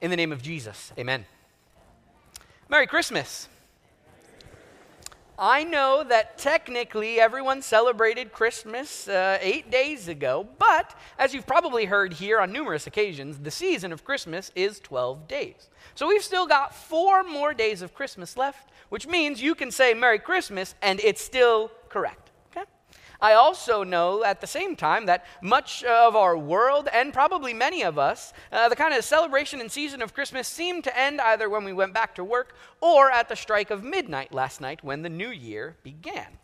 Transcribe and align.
In 0.00 0.10
the 0.10 0.16
name 0.16 0.30
of 0.30 0.42
Jesus, 0.42 0.92
amen. 0.96 1.26
Merry 2.68 2.86
Christmas. 2.86 3.48
I 5.36 5.64
know 5.64 6.04
that 6.08 6.38
technically 6.38 7.20
everyone 7.20 7.62
celebrated 7.62 8.32
Christmas 8.32 9.08
uh, 9.08 9.38
eight 9.40 9.70
days 9.70 10.06
ago, 10.06 10.48
but 10.58 10.96
as 11.18 11.34
you've 11.34 11.46
probably 11.46 11.84
heard 11.84 12.12
here 12.12 12.40
on 12.40 12.52
numerous 12.52 12.86
occasions, 12.86 13.38
the 13.38 13.50
season 13.50 13.92
of 13.92 14.04
Christmas 14.04 14.52
is 14.54 14.78
12 14.80 15.26
days. 15.26 15.68
So 15.94 16.06
we've 16.06 16.24
still 16.24 16.46
got 16.46 16.74
four 16.74 17.24
more 17.24 17.52
days 17.52 17.82
of 17.82 17.94
Christmas 17.94 18.36
left, 18.36 18.70
which 18.88 19.06
means 19.06 19.42
you 19.42 19.54
can 19.54 19.70
say 19.70 19.94
Merry 19.94 20.18
Christmas 20.18 20.76
and 20.80 21.00
it's 21.00 21.22
still 21.22 21.72
correct. 21.88 22.27
I 23.20 23.32
also 23.32 23.82
know 23.82 24.24
at 24.24 24.40
the 24.40 24.46
same 24.46 24.76
time 24.76 25.06
that 25.06 25.24
much 25.42 25.82
of 25.82 26.14
our 26.14 26.36
world, 26.36 26.88
and 26.92 27.12
probably 27.12 27.52
many 27.52 27.82
of 27.82 27.98
us, 27.98 28.32
uh, 28.52 28.68
the 28.68 28.76
kind 28.76 28.94
of 28.94 29.04
celebration 29.04 29.60
and 29.60 29.70
season 29.70 30.02
of 30.02 30.14
Christmas 30.14 30.46
seemed 30.46 30.84
to 30.84 30.96
end 30.98 31.20
either 31.20 31.48
when 31.48 31.64
we 31.64 31.72
went 31.72 31.92
back 31.92 32.14
to 32.14 32.24
work 32.24 32.54
or 32.80 33.10
at 33.10 33.28
the 33.28 33.34
strike 33.34 33.70
of 33.70 33.82
midnight 33.82 34.32
last 34.32 34.60
night 34.60 34.84
when 34.84 35.02
the 35.02 35.08
new 35.08 35.30
year 35.30 35.76
began. 35.82 36.38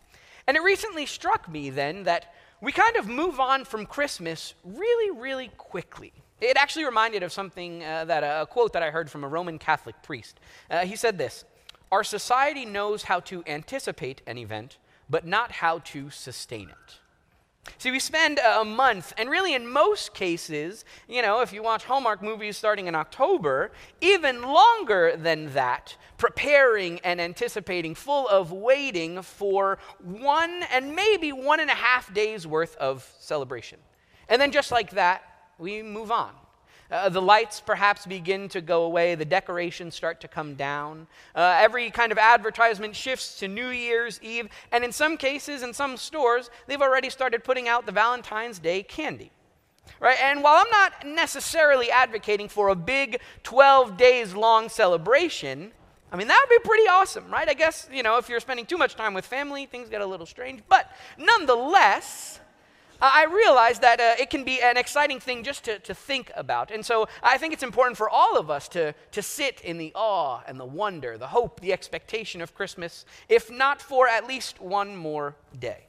And 0.47 0.57
it 0.57 0.63
recently 0.63 1.07
struck 1.07 1.49
me 1.49 1.71
then 1.71 2.03
that 2.05 2.35
we 2.61 2.73
kind 2.73 2.97
of 2.97 3.07
move 3.07 3.39
on 3.39 3.65
from 3.65 3.87
Christmas 3.87 4.55
really, 4.65 5.17
really 5.17 5.49
quickly. 5.57 6.13
It 6.41 6.57
actually 6.57 6.85
reminded 6.85 7.23
of 7.23 7.33
something 7.33 7.85
uh, 7.85 8.07
that 8.07 8.25
uh, 8.25 8.41
a 8.43 8.47
quote 8.47 8.73
that 8.73 8.83
I 8.83 8.91
heard 8.91 9.09
from 9.09 9.23
a 9.23 9.29
Roman 9.29 9.59
Catholic 9.59 10.03
priest. 10.03 10.41
Uh, 10.69 10.85
he 10.85 10.97
said 10.97 11.19
this 11.19 11.45
Our 11.93 12.03
society 12.03 12.67
knows 12.67 13.05
how 13.05 13.21
to 13.21 13.45
anticipate 13.47 14.23
an 14.27 14.39
event 14.39 14.79
but 15.09 15.27
not 15.27 15.53
how 15.53 15.79
to 15.81 16.11
sustain 16.11 16.69
it. 16.69 16.99
See, 17.79 17.91
we 17.91 17.99
spend 17.99 18.39
a 18.39 18.65
month, 18.65 19.15
and 19.17 19.31
really 19.31 19.55
in 19.55 19.67
most 19.67 20.13
cases, 20.13 20.85
you 21.09 21.23
know, 21.23 21.41
if 21.41 21.53
you 21.53 21.63
watch 21.63 21.85
Hallmark 21.85 22.23
movies 22.23 22.57
starting 22.57 22.87
in 22.87 22.95
October, 22.95 23.73
even 24.01 24.43
longer 24.43 25.17
than 25.17 25.53
that, 25.55 25.97
preparing 26.19 27.01
and 27.01 27.21
anticipating, 27.21 27.95
full 27.95 28.29
of 28.29 28.53
waiting 28.53 29.23
for 29.23 29.79
one 30.03 30.63
and 30.71 30.95
maybe 30.95 31.33
one 31.33 31.61
and 31.61 31.71
a 31.71 31.75
half 31.75 32.13
days 32.13 32.47
worth 32.47 32.77
of 32.77 33.11
celebration. 33.19 33.79
And 34.29 34.41
then 34.41 34.53
just 34.53 34.71
like 34.71 34.91
that, 34.91 35.23
we 35.59 35.83
move 35.83 36.11
on. 36.11 36.33
Uh, 36.91 37.09
the 37.09 37.23
lights 37.23 37.61
perhaps 37.61 38.07
begin 38.07 38.49
to 38.49 38.61
go 38.61 38.85
away, 38.85 39.15
the 39.15 39.25
decorations 39.25 39.95
start 39.95 40.21
to 40.21 40.29
come 40.29 40.55
down. 40.55 41.07
Uh, 41.35 41.57
every 41.59 41.91
kind 41.91 42.13
of 42.13 42.19
advertisement 42.19 42.95
shifts 42.95 43.39
to 43.39 43.49
New 43.49 43.69
Year's 43.69 44.21
Eve, 44.23 44.49
and 44.71 44.85
in 44.85 44.93
some 44.93 45.17
cases, 45.17 45.63
in 45.63 45.73
some 45.73 45.97
stores, 45.97 46.51
they've 46.67 46.83
already 46.83 47.11
started 47.11 47.43
putting 47.43 47.69
out 47.69 47.87
the 47.87 47.93
Valentine's 47.93 48.59
Day 48.59 48.83
candy. 48.83 49.31
Right? 50.01 50.19
And 50.21 50.43
while 50.43 50.63
I'm 50.65 50.71
not 50.71 51.07
necessarily 51.07 51.91
advocating 51.91 52.49
for 52.49 52.69
a 52.69 52.75
big 52.75 53.21
12 53.43 53.97
days 53.97 54.35
long 54.35 54.69
celebration, 54.69 55.73
I 56.15 56.17
mean, 56.17 56.29
that 56.29 56.47
would 56.49 56.63
be 56.63 56.69
pretty 56.69 56.89
awesome, 56.89 57.29
right? 57.31 57.49
I 57.49 57.55
guess, 57.55 57.89
you 57.93 58.03
know, 58.03 58.19
if 58.19 58.29
you're 58.29 58.41
spending 58.41 58.67
too 58.67 58.79
much 58.79 58.95
time 58.95 59.15
with 59.15 59.27
family, 59.27 59.67
things 59.67 59.89
get 59.89 60.01
a 60.01 60.07
little 60.07 60.27
strange. 60.27 60.63
But 60.69 60.91
nonetheless, 61.19 62.39
I 63.01 63.25
realize 63.25 63.81
that 63.81 64.01
uh, 64.01 64.15
it 64.19 64.31
can 64.31 64.45
be 64.45 64.61
an 64.61 64.77
exciting 64.77 65.21
thing 65.21 65.43
just 65.43 65.65
to, 65.65 65.79
to 65.81 65.95
think 65.95 66.31
about. 66.37 66.71
And 66.71 66.85
so 66.85 67.09
I 67.23 67.39
think 67.39 67.53
it's 67.53 67.63
important 67.63 67.97
for 67.97 68.09
all 68.09 68.39
of 68.39 68.51
us 68.51 68.69
to, 68.69 68.95
to 69.13 69.23
sit 69.23 69.61
in 69.63 69.79
the 69.79 69.93
awe 69.95 70.43
and 70.47 70.59
the 70.59 70.65
wonder, 70.65 71.19
the 71.19 71.27
hope, 71.27 71.61
the 71.61 71.73
expectation 71.73 72.41
of 72.41 72.55
Christmas, 72.55 73.05
if 73.29 73.51
not 73.51 73.83
for 73.83 74.09
at 74.09 74.27
least 74.27 74.61
one 74.61 74.97
more 74.97 75.37
day. 75.59 75.87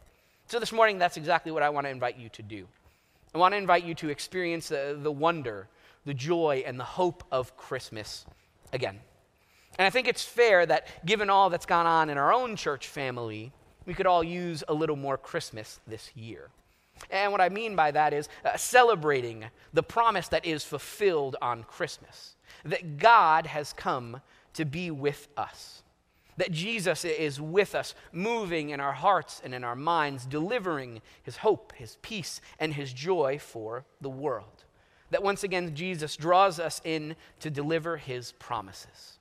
So 0.47 0.59
this 0.59 0.71
morning, 0.71 0.99
that's 0.99 1.17
exactly 1.17 1.51
what 1.51 1.63
I 1.63 1.69
want 1.69 1.85
to 1.85 1.91
invite 1.91 2.17
you 2.17 2.29
to 2.29 2.43
do. 2.43 2.67
I 3.33 3.37
want 3.37 3.53
to 3.53 3.57
invite 3.57 3.83
you 3.83 3.95
to 3.95 4.09
experience 4.09 4.69
the, 4.69 4.97
the 5.01 5.11
wonder, 5.11 5.67
the 6.05 6.13
joy, 6.13 6.63
and 6.65 6.79
the 6.79 6.83
hope 6.83 7.23
of 7.31 7.57
Christmas 7.57 8.25
again. 8.71 8.99
And 9.77 9.85
I 9.85 9.89
think 9.89 10.07
it's 10.07 10.23
fair 10.23 10.65
that 10.65 10.87
given 11.05 11.29
all 11.29 11.49
that's 11.49 11.65
gone 11.65 11.85
on 11.85 12.09
in 12.09 12.17
our 12.17 12.31
own 12.31 12.55
church 12.55 12.87
family, 12.87 13.51
we 13.85 13.93
could 13.93 14.05
all 14.05 14.23
use 14.23 14.63
a 14.67 14.73
little 14.73 14.95
more 14.95 15.17
Christmas 15.17 15.79
this 15.87 16.15
year. 16.15 16.49
And 17.09 17.31
what 17.31 17.41
I 17.41 17.49
mean 17.49 17.75
by 17.75 17.91
that 17.91 18.13
is 18.13 18.29
uh, 18.43 18.57
celebrating 18.57 19.45
the 19.73 19.83
promise 19.83 20.27
that 20.29 20.45
is 20.45 20.63
fulfilled 20.63 21.35
on 21.41 21.63
Christmas 21.63 22.35
that 22.63 22.97
God 22.97 23.45
has 23.47 23.73
come 23.73 24.21
to 24.53 24.65
be 24.65 24.91
with 24.91 25.27
us. 25.37 25.83
That 26.37 26.51
Jesus 26.51 27.05
is 27.05 27.39
with 27.39 27.75
us, 27.75 27.95
moving 28.11 28.71
in 28.71 28.81
our 28.81 28.91
hearts 28.91 29.41
and 29.43 29.53
in 29.53 29.63
our 29.63 29.75
minds, 29.75 30.25
delivering 30.25 31.01
his 31.23 31.37
hope, 31.37 31.73
his 31.77 31.97
peace, 32.01 32.41
and 32.59 32.73
his 32.73 32.91
joy 32.91 33.39
for 33.39 33.85
the 34.01 34.09
world. 34.09 34.65
That 35.11 35.23
once 35.23 35.43
again, 35.43 35.75
Jesus 35.75 36.17
draws 36.17 36.59
us 36.59 36.81
in 36.83 37.15
to 37.39 37.49
deliver 37.49 37.95
his 37.95 38.33
promises. 38.33 39.19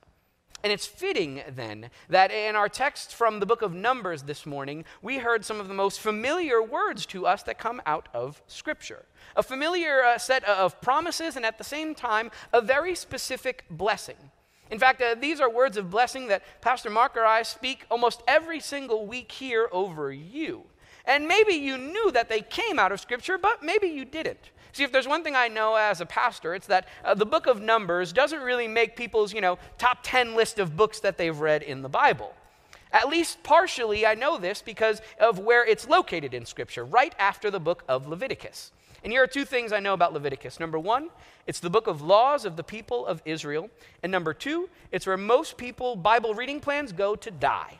And 0.63 0.71
it's 0.71 0.87
fitting 0.87 1.43
then 1.47 1.91
that 2.09 2.31
in 2.31 2.55
our 2.55 2.67
text 2.67 3.13
from 3.13 3.39
the 3.39 3.45
book 3.45 3.61
of 3.61 3.73
Numbers 3.73 4.23
this 4.23 4.47
morning, 4.47 4.83
we 5.01 5.19
heard 5.19 5.45
some 5.45 5.59
of 5.59 5.67
the 5.67 5.75
most 5.75 5.99
familiar 5.99 6.61
words 6.61 7.05
to 7.07 7.27
us 7.27 7.43
that 7.43 7.59
come 7.59 7.81
out 7.85 8.09
of 8.13 8.41
Scripture. 8.47 9.05
A 9.35 9.43
familiar 9.43 10.03
uh, 10.03 10.17
set 10.17 10.43
of 10.45 10.81
promises, 10.81 11.35
and 11.35 11.45
at 11.45 11.59
the 11.59 11.63
same 11.63 11.93
time, 11.93 12.31
a 12.51 12.61
very 12.61 12.95
specific 12.95 13.65
blessing. 13.69 14.31
In 14.71 14.79
fact, 14.79 15.01
uh, 15.01 15.13
these 15.13 15.39
are 15.39 15.49
words 15.49 15.77
of 15.77 15.91
blessing 15.91 16.27
that 16.29 16.41
Pastor 16.61 16.89
Mark 16.89 17.15
or 17.15 17.25
I 17.25 17.43
speak 17.43 17.85
almost 17.91 18.23
every 18.27 18.59
single 18.59 19.05
week 19.05 19.31
here 19.31 19.69
over 19.71 20.11
you. 20.11 20.63
And 21.05 21.27
maybe 21.27 21.53
you 21.53 21.77
knew 21.77 22.11
that 22.11 22.29
they 22.29 22.41
came 22.41 22.79
out 22.79 22.91
of 22.91 22.99
Scripture, 22.99 23.37
but 23.37 23.61
maybe 23.61 23.87
you 23.87 24.05
didn't. 24.05 24.49
See, 24.75 24.83
if 24.83 24.91
there's 24.91 25.07
one 25.07 25.23
thing 25.23 25.37
I 25.37 25.47
know 25.47 25.75
as 25.75 26.01
a 26.01 26.05
pastor, 26.05 26.53
it's 26.53 26.67
that 26.67 26.89
uh, 27.05 27.13
the 27.13 27.25
book 27.25 27.47
of 27.47 27.61
Numbers 27.61 28.11
doesn't 28.11 28.41
really 28.41 28.67
make 28.67 28.97
people's, 28.97 29.33
you 29.33 29.39
know, 29.39 29.57
top 29.77 29.99
10 30.03 30.35
list 30.35 30.59
of 30.59 30.75
books 30.75 30.99
that 30.99 31.17
they've 31.17 31.39
read 31.39 31.63
in 31.63 31.81
the 31.81 31.87
Bible. 31.87 32.35
At 32.91 33.07
least 33.07 33.41
partially, 33.41 34.05
I 34.05 34.15
know 34.15 34.37
this 34.37 34.61
because 34.61 35.01
of 35.17 35.39
where 35.39 35.65
it's 35.65 35.87
located 35.87 36.33
in 36.33 36.45
Scripture, 36.45 36.83
right 36.83 37.15
after 37.17 37.49
the 37.49 37.59
book 37.61 37.85
of 37.87 38.05
Leviticus. 38.09 38.73
And 39.01 39.13
here 39.13 39.23
are 39.23 39.27
two 39.27 39.45
things 39.45 39.71
I 39.71 39.79
know 39.79 39.93
about 39.93 40.11
Leviticus. 40.11 40.59
Number 40.59 40.77
one, 40.77 41.07
it's 41.47 41.61
the 41.61 41.69
book 41.69 41.87
of 41.87 42.01
laws 42.01 42.43
of 42.43 42.57
the 42.57 42.63
people 42.63 43.05
of 43.05 43.21
Israel. 43.23 43.69
And 44.03 44.11
number 44.11 44.33
two, 44.33 44.67
it's 44.91 45.07
where 45.07 45.15
most 45.15 45.55
people 45.55 45.95
Bible 45.95 46.33
reading 46.33 46.59
plans 46.59 46.91
go 46.91 47.15
to 47.15 47.31
die. 47.31 47.79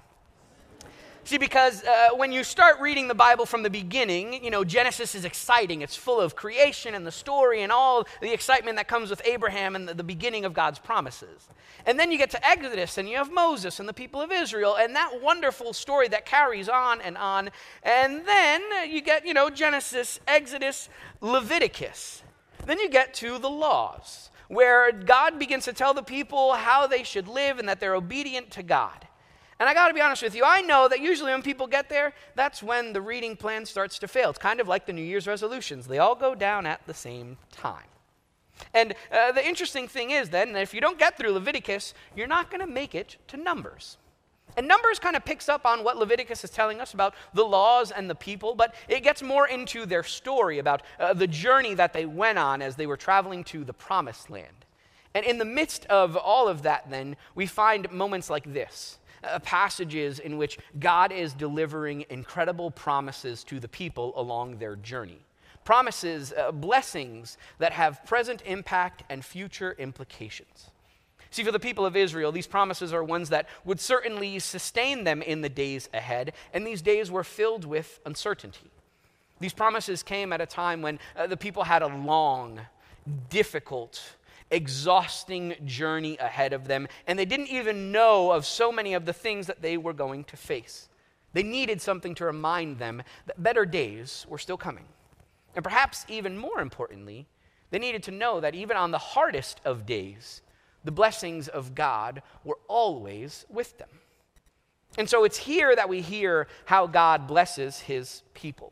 See, 1.26 1.40
because 1.40 1.84
uh, 1.84 2.10
when 2.16 2.32
you 2.32 2.44
start 2.44 2.80
reading 2.80 3.08
the 3.08 3.16
Bible 3.16 3.48
from 3.48 3.64
the 3.64 3.70
beginning, 3.72 4.44
you 4.44 4.52
know, 4.52 4.64
Genesis 4.64 5.16
is 5.16 5.26
exciting. 5.26 5.82
It's 5.82 5.96
full 5.96 6.22
of 6.22 6.36
creation 6.36 6.94
and 6.94 7.04
the 7.04 7.12
story 7.12 7.64
and 7.64 7.72
all 7.72 8.08
the 8.22 8.32
excitement 8.32 8.78
that 8.78 8.88
comes 8.88 9.10
with 9.10 9.24
Abraham 9.26 9.76
and 9.76 9.90
the, 9.90 9.96
the 9.96 10.04
beginning 10.04 10.46
of 10.46 10.54
God's 10.54 10.78
promises. 10.78 11.50
And 11.88 12.00
then 12.00 12.12
you 12.12 12.20
get 12.20 12.30
to 12.30 12.48
Exodus 12.48 13.00
and 13.00 13.10
you 13.10 13.18
have 13.18 13.32
Moses 13.32 13.80
and 13.80 13.90
the 13.90 13.94
people 13.94 14.22
of 14.22 14.32
Israel 14.32 14.76
and 14.80 14.96
that 14.96 15.20
wonderful 15.20 15.74
story 15.74 16.08
that 16.10 16.28
carries 16.28 16.70
on 16.70 17.02
and 17.02 17.18
on. 17.18 17.50
And 17.82 18.24
then 18.28 18.62
you 18.88 19.02
get, 19.02 19.26
you 19.26 19.34
know, 19.34 19.50
Genesis, 19.50 20.20
Exodus, 20.28 20.90
Leviticus. 21.22 22.22
Then 22.68 22.78
you 22.78 22.88
get 22.88 23.16
to 23.16 23.40
the 23.40 23.50
laws, 23.50 24.30
where 24.48 24.92
God 24.92 25.40
begins 25.40 25.66
to 25.66 25.74
tell 25.74 25.96
the 25.96 26.04
people 26.04 26.54
how 26.54 26.86
they 26.86 27.02
should 27.02 27.28
live 27.28 27.58
and 27.58 27.68
that 27.68 27.80
they're 27.80 27.96
obedient 27.96 28.52
to 28.52 28.62
God. 28.62 29.08
And 29.60 29.70
I 29.70 29.74
got 29.74 29.88
to 29.88 29.94
be 29.94 30.02
honest 30.02 30.22
with 30.22 30.36
you, 30.36 30.44
I 30.46 30.62
know 30.62 30.90
that 30.90 31.00
usually 31.00 31.32
when 31.32 31.42
people 31.42 31.66
get 31.66 31.88
there, 31.88 32.14
that's 32.36 32.62
when 32.62 32.92
the 32.92 33.02
reading 33.02 33.38
plan 33.38 33.66
starts 33.66 33.98
to 34.00 34.08
fail. 34.08 34.30
It's 34.30 34.40
kind 34.40 34.60
of 34.60 34.68
like 34.68 34.86
the 34.86 34.94
New 34.94 35.04
Year's 35.04 35.28
resolutions, 35.28 35.88
they 35.88 36.00
all 36.00 36.16
go 36.16 36.36
down 36.36 36.66
at 36.66 36.86
the 36.86 36.94
same 36.94 37.38
time. 37.52 37.86
And 38.74 38.94
uh, 39.12 39.32
the 39.32 39.46
interesting 39.46 39.88
thing 39.88 40.12
is 40.12 40.30
then, 40.30 40.54
that 40.54 40.62
if 40.62 40.74
you 40.74 40.82
don't 40.82 41.00
get 41.00 41.18
through 41.18 41.32
Leviticus, 41.32 41.94
you're 42.16 42.28
not 42.28 42.50
going 42.50 42.62
to 42.62 42.68
make 42.68 42.96
it 42.96 43.18
to 43.28 43.38
Numbers. 43.38 43.98
And 44.58 44.68
Numbers 44.68 45.00
kind 45.00 45.16
of 45.16 45.26
picks 45.26 45.50
up 45.50 45.66
on 45.66 45.84
what 45.84 45.98
Leviticus 45.98 46.44
is 46.44 46.50
telling 46.50 46.80
us 46.80 46.94
about 46.94 47.14
the 47.34 47.44
laws 47.44 47.92
and 47.92 48.10
the 48.10 48.16
people, 48.16 48.56
but 48.56 48.74
it 48.88 49.04
gets 49.04 49.22
more 49.22 49.48
into 49.48 49.86
their 49.86 50.04
story 50.04 50.60
about 50.60 50.84
uh, 51.00 51.14
the 51.14 51.28
journey 51.28 51.74
that 51.74 51.92
they 51.92 52.06
went 52.06 52.40
on 52.40 52.62
as 52.62 52.76
they 52.76 52.88
were 52.88 52.98
traveling 52.98 53.44
to 53.46 53.66
the 53.66 53.74
promised 53.74 54.30
land. 54.30 54.66
And 55.14 55.26
in 55.26 55.38
the 55.38 55.46
midst 55.46 55.86
of 55.86 56.16
all 56.16 56.48
of 56.48 56.62
that, 56.64 56.90
then, 56.90 57.16
we 57.36 57.46
find 57.46 57.92
moments 57.92 58.30
like 58.30 58.54
this 58.54 58.98
uh, 59.26 59.40
passages 59.40 60.20
in 60.20 60.38
which 60.38 60.58
God 60.80 61.12
is 61.12 61.34
delivering 61.34 62.06
incredible 62.10 62.72
promises 62.72 63.44
to 63.46 63.60
the 63.60 63.68
people 63.68 64.14
along 64.16 64.58
their 64.58 64.76
journey. 64.76 65.20
Promises, 65.64 66.32
uh, 66.32 66.52
blessings 66.52 67.38
that 67.58 67.74
have 67.74 68.06
present 68.06 68.44
impact 68.46 69.04
and 69.10 69.26
future 69.26 69.76
implications. 69.80 70.70
See, 71.32 71.44
for 71.44 71.52
the 71.52 71.60
people 71.60 71.86
of 71.86 71.96
Israel, 71.96 72.32
these 72.32 72.48
promises 72.48 72.94
are 72.94 73.04
ones 73.04 73.30
that 73.30 73.50
would 73.66 73.82
certainly 73.82 74.40
sustain 74.40 75.04
them 75.04 75.22
in 75.22 75.42
the 75.42 75.50
days 75.50 75.90
ahead, 75.94 76.34
and 76.54 76.66
these 76.66 76.82
days 76.82 77.12
were 77.12 77.26
filled 77.26 77.66
with 77.66 78.00
uncertainty. 78.06 78.72
These 79.40 79.54
promises 79.54 80.02
came 80.02 80.32
at 80.32 80.40
a 80.40 80.46
time 80.46 80.82
when 80.82 80.98
uh, 81.16 81.28
the 81.28 81.36
people 81.36 81.64
had 81.64 81.82
a 81.82 81.88
long, 81.88 82.62
difficult, 83.30 84.02
exhausting 84.52 85.56
journey 85.66 86.18
ahead 86.18 86.54
of 86.54 86.68
them, 86.68 86.88
and 87.08 87.18
they 87.18 87.26
didn't 87.26 87.48
even 87.48 87.92
know 87.92 88.32
of 88.32 88.46
so 88.46 88.72
many 88.72 88.94
of 88.94 89.06
the 89.06 89.14
things 89.14 89.48
that 89.48 89.62
they 89.62 89.78
were 89.78 89.94
going 89.94 90.24
to 90.26 90.38
face. 90.38 90.90
They 91.34 91.44
needed 91.44 91.82
something 91.82 92.16
to 92.16 92.26
remind 92.26 92.80
them 92.80 93.04
that 93.26 93.42
better 93.42 93.66
days 93.66 94.26
were 94.30 94.38
still 94.38 94.58
coming. 94.58 94.86
And 95.56 95.64
perhaps 95.64 96.06
even 96.08 96.38
more 96.38 96.62
importantly, 96.62 97.28
they 97.72 97.80
needed 97.80 98.04
to 98.04 98.12
know 98.12 98.40
that 98.40 98.56
even 98.56 98.78
on 98.78 98.92
the 98.92 98.98
hardest 98.98 99.60
of 99.66 99.86
days, 99.86 100.42
the 100.84 100.92
blessings 100.92 101.48
of 101.48 101.76
God 101.76 102.22
were 102.44 102.60
always 102.68 103.46
with 103.50 103.78
them. 103.78 103.90
And 104.98 105.10
so 105.10 105.24
it's 105.26 105.38
here 105.38 105.76
that 105.76 105.90
we 105.90 106.02
hear 106.02 106.48
how 106.66 106.88
God 106.88 107.28
blesses 107.28 107.80
his 107.80 108.22
people. 108.34 108.72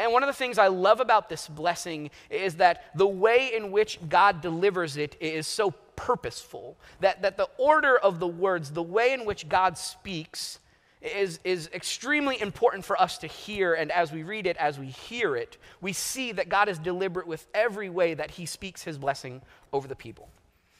And 0.00 0.14
one 0.14 0.22
of 0.22 0.28
the 0.28 0.32
things 0.32 0.56
I 0.56 0.68
love 0.68 1.00
about 1.00 1.28
this 1.28 1.46
blessing 1.46 2.10
is 2.30 2.54
that 2.54 2.86
the 2.94 3.06
way 3.06 3.52
in 3.54 3.70
which 3.70 3.98
God 4.08 4.40
delivers 4.40 4.96
it 4.96 5.14
is 5.20 5.46
so 5.46 5.72
purposeful, 5.94 6.78
that, 7.00 7.20
that 7.20 7.36
the 7.36 7.50
order 7.58 7.98
of 7.98 8.18
the 8.18 8.26
words, 8.26 8.70
the 8.70 8.82
way 8.82 9.12
in 9.12 9.26
which 9.26 9.46
God 9.46 9.76
speaks, 9.76 10.58
is, 11.02 11.38
is 11.44 11.68
extremely 11.74 12.40
important 12.40 12.86
for 12.86 12.98
us 12.98 13.18
to 13.18 13.26
hear. 13.26 13.74
And 13.74 13.92
as 13.92 14.10
we 14.10 14.22
read 14.22 14.46
it, 14.46 14.56
as 14.56 14.78
we 14.78 14.86
hear 14.86 15.36
it, 15.36 15.58
we 15.82 15.92
see 15.92 16.32
that 16.32 16.48
God 16.48 16.70
is 16.70 16.78
deliberate 16.78 17.26
with 17.26 17.46
every 17.52 17.90
way 17.90 18.14
that 18.14 18.30
he 18.30 18.46
speaks 18.46 18.82
his 18.82 18.96
blessing 18.96 19.42
over 19.70 19.86
the 19.86 19.94
people. 19.94 20.30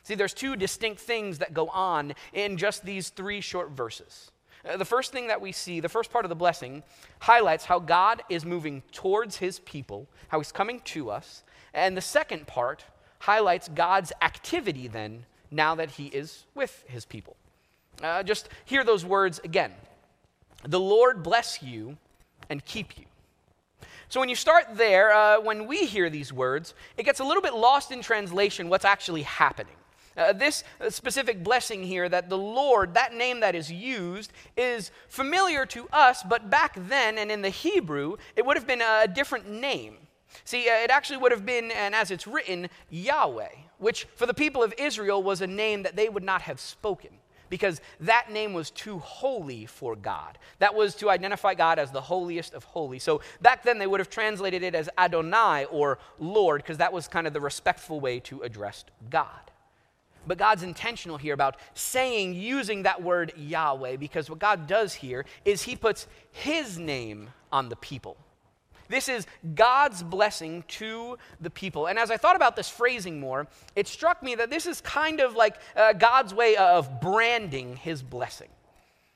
See, 0.02 0.14
there's 0.14 0.32
two 0.32 0.56
distinct 0.56 0.98
things 0.98 1.40
that 1.40 1.52
go 1.52 1.68
on 1.68 2.14
in 2.32 2.56
just 2.56 2.86
these 2.86 3.10
three 3.10 3.42
short 3.42 3.72
verses. 3.72 4.30
Uh, 4.68 4.76
the 4.76 4.84
first 4.84 5.12
thing 5.12 5.28
that 5.28 5.40
we 5.40 5.52
see, 5.52 5.80
the 5.80 5.88
first 5.88 6.10
part 6.10 6.24
of 6.24 6.28
the 6.28 6.34
blessing, 6.34 6.82
highlights 7.20 7.64
how 7.64 7.78
God 7.78 8.22
is 8.28 8.44
moving 8.44 8.82
towards 8.92 9.36
his 9.36 9.58
people, 9.60 10.06
how 10.28 10.38
he's 10.38 10.52
coming 10.52 10.80
to 10.86 11.10
us. 11.10 11.42
And 11.72 11.96
the 11.96 12.02
second 12.02 12.46
part 12.46 12.84
highlights 13.20 13.68
God's 13.68 14.12
activity 14.22 14.88
then, 14.88 15.24
now 15.50 15.74
that 15.74 15.92
he 15.92 16.06
is 16.06 16.44
with 16.54 16.84
his 16.86 17.04
people. 17.04 17.36
Uh, 18.02 18.22
just 18.22 18.48
hear 18.64 18.84
those 18.84 19.04
words 19.04 19.40
again 19.44 19.72
The 20.64 20.80
Lord 20.80 21.22
bless 21.22 21.62
you 21.62 21.96
and 22.48 22.64
keep 22.64 22.98
you. 22.98 23.04
So 24.08 24.18
when 24.20 24.28
you 24.28 24.34
start 24.34 24.64
there, 24.74 25.12
uh, 25.12 25.40
when 25.40 25.66
we 25.66 25.86
hear 25.86 26.10
these 26.10 26.32
words, 26.32 26.74
it 26.96 27.04
gets 27.04 27.20
a 27.20 27.24
little 27.24 27.42
bit 27.42 27.54
lost 27.54 27.92
in 27.92 28.02
translation 28.02 28.68
what's 28.68 28.84
actually 28.84 29.22
happening. 29.22 29.74
Uh, 30.16 30.32
this 30.32 30.64
specific 30.88 31.42
blessing 31.42 31.82
here, 31.82 32.08
that 32.08 32.28
the 32.28 32.38
Lord, 32.38 32.94
that 32.94 33.14
name 33.14 33.40
that 33.40 33.54
is 33.54 33.70
used, 33.70 34.32
is 34.56 34.90
familiar 35.08 35.64
to 35.66 35.88
us, 35.92 36.22
but 36.22 36.50
back 36.50 36.74
then 36.88 37.16
and 37.18 37.30
in 37.30 37.42
the 37.42 37.50
Hebrew, 37.50 38.16
it 38.36 38.44
would 38.44 38.56
have 38.56 38.66
been 38.66 38.82
a 38.82 39.06
different 39.06 39.48
name. 39.48 39.96
See, 40.44 40.68
uh, 40.68 40.74
it 40.74 40.90
actually 40.90 41.18
would 41.18 41.32
have 41.32 41.46
been, 41.46 41.70
and 41.70 41.94
as 41.94 42.10
it's 42.10 42.26
written, 42.26 42.68
Yahweh, 42.90 43.54
which 43.78 44.06
for 44.16 44.26
the 44.26 44.34
people 44.34 44.62
of 44.62 44.74
Israel 44.78 45.22
was 45.22 45.40
a 45.40 45.46
name 45.46 45.82
that 45.82 45.96
they 45.96 46.08
would 46.08 46.22
not 46.24 46.42
have 46.42 46.60
spoken 46.60 47.10
because 47.48 47.80
that 47.98 48.30
name 48.30 48.52
was 48.54 48.70
too 48.70 48.98
holy 49.00 49.66
for 49.66 49.96
God. 49.96 50.38
That 50.60 50.74
was 50.74 50.94
to 50.96 51.10
identify 51.10 51.54
God 51.54 51.78
as 51.78 51.90
the 51.90 52.00
holiest 52.00 52.54
of 52.54 52.64
holy. 52.64 53.00
So 53.00 53.20
back 53.42 53.64
then 53.64 53.78
they 53.78 53.88
would 53.88 54.00
have 54.00 54.08
translated 54.08 54.62
it 54.62 54.74
as 54.74 54.88
Adonai 54.96 55.64
or 55.66 55.98
Lord 56.18 56.62
because 56.62 56.78
that 56.78 56.92
was 56.92 57.08
kind 57.08 57.26
of 57.26 57.32
the 57.32 57.40
respectful 57.40 58.00
way 58.00 58.20
to 58.20 58.40
address 58.42 58.84
God. 59.10 59.49
But 60.30 60.38
God's 60.38 60.62
intentional 60.62 61.16
here 61.16 61.34
about 61.34 61.56
saying, 61.74 62.34
using 62.34 62.84
that 62.84 63.02
word 63.02 63.32
Yahweh, 63.36 63.96
because 63.96 64.30
what 64.30 64.38
God 64.38 64.68
does 64.68 64.94
here 64.94 65.24
is 65.44 65.62
He 65.62 65.74
puts 65.74 66.06
His 66.30 66.78
name 66.78 67.30
on 67.50 67.68
the 67.68 67.74
people. 67.74 68.16
This 68.88 69.08
is 69.08 69.26
God's 69.56 70.04
blessing 70.04 70.62
to 70.68 71.18
the 71.40 71.50
people. 71.50 71.88
And 71.88 71.98
as 71.98 72.12
I 72.12 72.16
thought 72.16 72.36
about 72.36 72.54
this 72.54 72.68
phrasing 72.68 73.18
more, 73.18 73.48
it 73.74 73.88
struck 73.88 74.22
me 74.22 74.36
that 74.36 74.50
this 74.50 74.66
is 74.66 74.80
kind 74.80 75.18
of 75.18 75.34
like 75.34 75.56
uh, 75.74 75.94
God's 75.94 76.32
way 76.32 76.54
of 76.54 77.00
branding 77.00 77.74
His 77.74 78.00
blessing. 78.00 78.50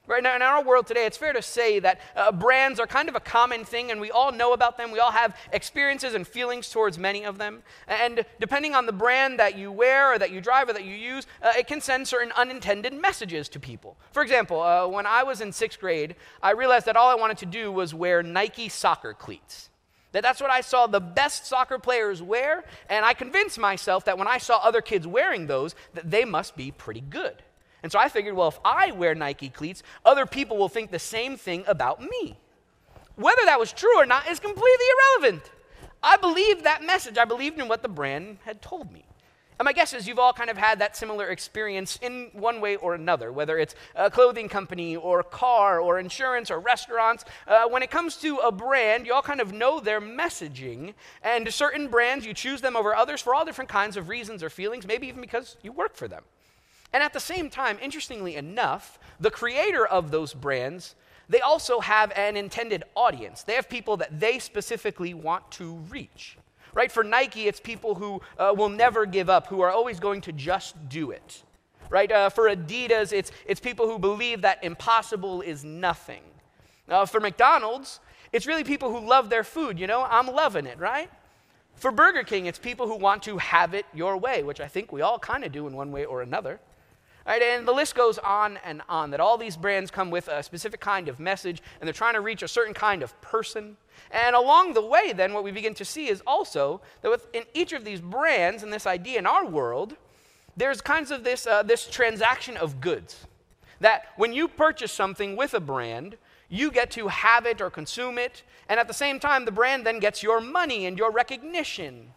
Right 0.06 0.22
now, 0.22 0.36
in 0.36 0.42
our 0.42 0.62
world 0.62 0.86
today, 0.86 1.06
it's 1.06 1.16
fair 1.16 1.32
to 1.32 1.40
say 1.40 1.78
that 1.78 1.98
uh, 2.14 2.30
brands 2.30 2.78
are 2.78 2.86
kind 2.86 3.08
of 3.08 3.14
a 3.14 3.20
common 3.20 3.64
thing, 3.64 3.90
and 3.90 3.98
we 3.98 4.10
all 4.10 4.32
know 4.32 4.52
about 4.52 4.76
them. 4.76 4.92
We 4.92 4.98
all 4.98 5.12
have 5.12 5.34
experiences 5.50 6.12
and 6.12 6.28
feelings 6.28 6.68
towards 6.68 6.98
many 6.98 7.24
of 7.24 7.38
them. 7.38 7.62
And 7.88 8.26
depending 8.38 8.74
on 8.74 8.84
the 8.84 8.92
brand 8.92 9.38
that 9.38 9.56
you 9.56 9.72
wear, 9.72 10.12
or 10.12 10.18
that 10.18 10.30
you 10.30 10.42
drive, 10.42 10.68
or 10.68 10.74
that 10.74 10.84
you 10.84 10.94
use, 10.94 11.26
uh, 11.42 11.52
it 11.56 11.66
can 11.66 11.80
send 11.80 12.06
certain 12.06 12.32
unintended 12.32 12.92
messages 12.92 13.48
to 13.48 13.60
people. 13.60 13.96
For 14.12 14.22
example, 14.22 14.60
uh, 14.60 14.86
when 14.86 15.06
I 15.06 15.22
was 15.22 15.40
in 15.40 15.52
sixth 15.52 15.80
grade, 15.80 16.16
I 16.42 16.50
realized 16.50 16.84
that 16.84 16.96
all 16.96 17.08
I 17.08 17.14
wanted 17.14 17.38
to 17.38 17.46
do 17.46 17.72
was 17.72 17.94
wear 17.94 18.22
Nike 18.22 18.68
soccer 18.68 19.14
cleats. 19.14 19.70
That 20.12 20.22
that's 20.22 20.40
what 20.40 20.50
I 20.50 20.60
saw 20.60 20.86
the 20.86 21.00
best 21.00 21.46
soccer 21.46 21.78
players 21.78 22.22
wear, 22.22 22.64
and 22.90 23.06
I 23.06 23.14
convinced 23.14 23.58
myself 23.58 24.04
that 24.04 24.18
when 24.18 24.28
I 24.28 24.36
saw 24.36 24.58
other 24.58 24.82
kids 24.82 25.06
wearing 25.06 25.46
those, 25.46 25.74
that 25.94 26.10
they 26.10 26.26
must 26.26 26.56
be 26.56 26.70
pretty 26.70 27.00
good. 27.00 27.42
And 27.84 27.92
so 27.92 27.98
I 27.98 28.08
figured, 28.08 28.34
well, 28.34 28.48
if 28.48 28.58
I 28.64 28.92
wear 28.92 29.14
Nike 29.14 29.50
cleats, 29.50 29.82
other 30.06 30.24
people 30.24 30.56
will 30.56 30.70
think 30.70 30.90
the 30.90 30.98
same 30.98 31.36
thing 31.36 31.64
about 31.66 32.00
me. 32.00 32.38
Whether 33.16 33.42
that 33.44 33.60
was 33.60 33.74
true 33.74 34.00
or 34.00 34.06
not 34.06 34.26
is 34.26 34.40
completely 34.40 34.86
irrelevant. 35.20 35.52
I 36.02 36.16
believed 36.16 36.64
that 36.64 36.82
message. 36.82 37.18
I 37.18 37.26
believed 37.26 37.60
in 37.60 37.68
what 37.68 37.82
the 37.82 37.90
brand 37.90 38.38
had 38.46 38.62
told 38.62 38.90
me. 38.90 39.04
And 39.58 39.66
my 39.66 39.74
guess 39.74 39.92
is 39.92 40.08
you've 40.08 40.18
all 40.18 40.32
kind 40.32 40.48
of 40.48 40.56
had 40.56 40.78
that 40.78 40.96
similar 40.96 41.28
experience 41.28 41.98
in 42.00 42.30
one 42.32 42.62
way 42.62 42.76
or 42.76 42.94
another, 42.94 43.30
whether 43.30 43.58
it's 43.58 43.74
a 43.94 44.10
clothing 44.10 44.48
company 44.48 44.96
or 44.96 45.20
a 45.20 45.24
car 45.24 45.78
or 45.78 45.98
insurance 45.98 46.50
or 46.50 46.60
restaurants. 46.60 47.26
Uh, 47.46 47.68
when 47.68 47.82
it 47.82 47.90
comes 47.90 48.16
to 48.16 48.38
a 48.38 48.50
brand, 48.50 49.04
you 49.04 49.12
all 49.12 49.20
kind 49.20 49.42
of 49.42 49.52
know 49.52 49.78
their 49.78 50.00
messaging. 50.00 50.94
And 51.22 51.52
certain 51.52 51.88
brands, 51.88 52.24
you 52.24 52.32
choose 52.32 52.62
them 52.62 52.76
over 52.76 52.96
others 52.96 53.20
for 53.20 53.34
all 53.34 53.44
different 53.44 53.68
kinds 53.68 53.98
of 53.98 54.08
reasons 54.08 54.42
or 54.42 54.48
feelings, 54.48 54.86
maybe 54.86 55.06
even 55.06 55.20
because 55.20 55.58
you 55.62 55.70
work 55.70 55.94
for 55.94 56.08
them. 56.08 56.24
And 56.94 57.02
at 57.02 57.12
the 57.12 57.20
same 57.20 57.50
time, 57.50 57.76
interestingly 57.82 58.36
enough, 58.36 59.00
the 59.18 59.30
creator 59.30 59.84
of 59.84 60.12
those 60.12 60.32
brands, 60.32 60.94
they 61.28 61.40
also 61.40 61.80
have 61.80 62.12
an 62.12 62.36
intended 62.36 62.84
audience. 62.94 63.42
They 63.42 63.54
have 63.54 63.68
people 63.68 63.96
that 63.96 64.20
they 64.20 64.38
specifically 64.38 65.12
want 65.12 65.50
to 65.52 65.74
reach. 65.90 66.38
Right? 66.72 66.92
For 66.92 67.02
Nike, 67.02 67.48
it's 67.48 67.58
people 67.58 67.96
who 67.96 68.22
uh, 68.38 68.54
will 68.56 68.68
never 68.68 69.06
give 69.06 69.28
up, 69.28 69.48
who 69.48 69.60
are 69.60 69.70
always 69.70 69.98
going 69.98 70.20
to 70.22 70.32
just 70.32 70.88
do 70.88 71.10
it. 71.10 71.42
Right? 71.90 72.10
Uh, 72.12 72.30
for 72.30 72.44
Adidas, 72.44 73.12
it's, 73.12 73.32
it's 73.44 73.58
people 73.58 73.88
who 73.88 73.98
believe 73.98 74.42
that 74.42 74.62
impossible 74.62 75.40
is 75.40 75.64
nothing. 75.64 76.22
Uh, 76.88 77.06
for 77.06 77.18
McDonald's, 77.18 77.98
it's 78.32 78.46
really 78.46 78.62
people 78.62 78.92
who 78.92 79.04
love 79.04 79.30
their 79.30 79.42
food. 79.42 79.80
You 79.80 79.88
know, 79.88 80.06
I'm 80.08 80.28
loving 80.28 80.66
it, 80.66 80.78
right? 80.78 81.10
For 81.74 81.90
Burger 81.90 82.22
King, 82.22 82.46
it's 82.46 82.58
people 82.58 82.86
who 82.86 82.96
want 82.96 83.24
to 83.24 83.38
have 83.38 83.74
it 83.74 83.84
your 83.92 84.16
way, 84.16 84.44
which 84.44 84.60
I 84.60 84.68
think 84.68 84.92
we 84.92 85.02
all 85.02 85.18
kind 85.18 85.42
of 85.42 85.50
do 85.50 85.66
in 85.66 85.74
one 85.74 85.90
way 85.90 86.04
or 86.04 86.22
another. 86.22 86.60
Right, 87.26 87.40
and 87.40 87.66
the 87.66 87.72
list 87.72 87.94
goes 87.94 88.18
on 88.18 88.58
and 88.64 88.82
on 88.86 89.10
that 89.10 89.20
all 89.20 89.38
these 89.38 89.56
brands 89.56 89.90
come 89.90 90.10
with 90.10 90.28
a 90.28 90.42
specific 90.42 90.80
kind 90.80 91.08
of 91.08 91.18
message 91.18 91.62
and 91.80 91.88
they're 91.88 91.94
trying 91.94 92.14
to 92.14 92.20
reach 92.20 92.42
a 92.42 92.48
certain 92.48 92.74
kind 92.74 93.02
of 93.02 93.18
person. 93.22 93.78
And 94.10 94.36
along 94.36 94.74
the 94.74 94.84
way, 94.84 95.14
then, 95.14 95.32
what 95.32 95.42
we 95.42 95.50
begin 95.50 95.72
to 95.74 95.86
see 95.86 96.08
is 96.08 96.22
also 96.26 96.82
that 97.00 97.10
within 97.10 97.44
each 97.54 97.72
of 97.72 97.84
these 97.84 98.00
brands 98.00 98.62
and 98.62 98.70
this 98.70 98.86
idea 98.86 99.18
in 99.18 99.26
our 99.26 99.46
world, 99.46 99.96
there's 100.56 100.82
kinds 100.82 101.10
of 101.10 101.24
this, 101.24 101.46
uh, 101.46 101.62
this 101.62 101.86
transaction 101.86 102.58
of 102.58 102.80
goods. 102.80 103.26
That 103.80 104.06
when 104.16 104.32
you 104.32 104.46
purchase 104.46 104.92
something 104.92 105.34
with 105.34 105.54
a 105.54 105.60
brand, 105.60 106.16
you 106.48 106.70
get 106.70 106.90
to 106.92 107.08
have 107.08 107.46
it 107.46 107.60
or 107.60 107.70
consume 107.70 108.18
it, 108.18 108.42
and 108.68 108.78
at 108.78 108.86
the 108.86 108.94
same 108.94 109.18
time, 109.18 109.44
the 109.44 109.52
brand 109.52 109.86
then 109.86 109.98
gets 109.98 110.22
your 110.22 110.40
money 110.40 110.86
and 110.86 110.98
your 110.98 111.10
recognition. 111.10 112.12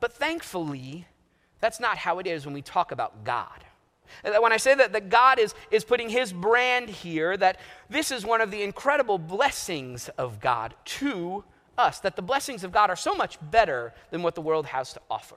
But 0.00 0.12
thankfully, 0.12 1.06
that's 1.60 1.80
not 1.80 1.98
how 1.98 2.18
it 2.18 2.26
is 2.26 2.44
when 2.44 2.54
we 2.54 2.62
talk 2.62 2.92
about 2.92 3.24
God. 3.24 3.64
Uh, 4.24 4.40
when 4.40 4.52
I 4.52 4.56
say 4.56 4.74
that, 4.74 4.92
that 4.92 5.08
God 5.08 5.38
is, 5.38 5.54
is 5.70 5.84
putting 5.84 6.08
his 6.08 6.32
brand 6.32 6.88
here, 6.88 7.36
that 7.36 7.58
this 7.88 8.10
is 8.10 8.24
one 8.24 8.40
of 8.40 8.50
the 8.50 8.62
incredible 8.62 9.18
blessings 9.18 10.08
of 10.18 10.40
God 10.40 10.74
to 10.84 11.44
us, 11.76 12.00
that 12.00 12.16
the 12.16 12.22
blessings 12.22 12.64
of 12.64 12.72
God 12.72 12.90
are 12.90 12.96
so 12.96 13.14
much 13.14 13.38
better 13.50 13.92
than 14.10 14.22
what 14.22 14.34
the 14.34 14.40
world 14.40 14.66
has 14.66 14.92
to 14.94 15.00
offer. 15.10 15.36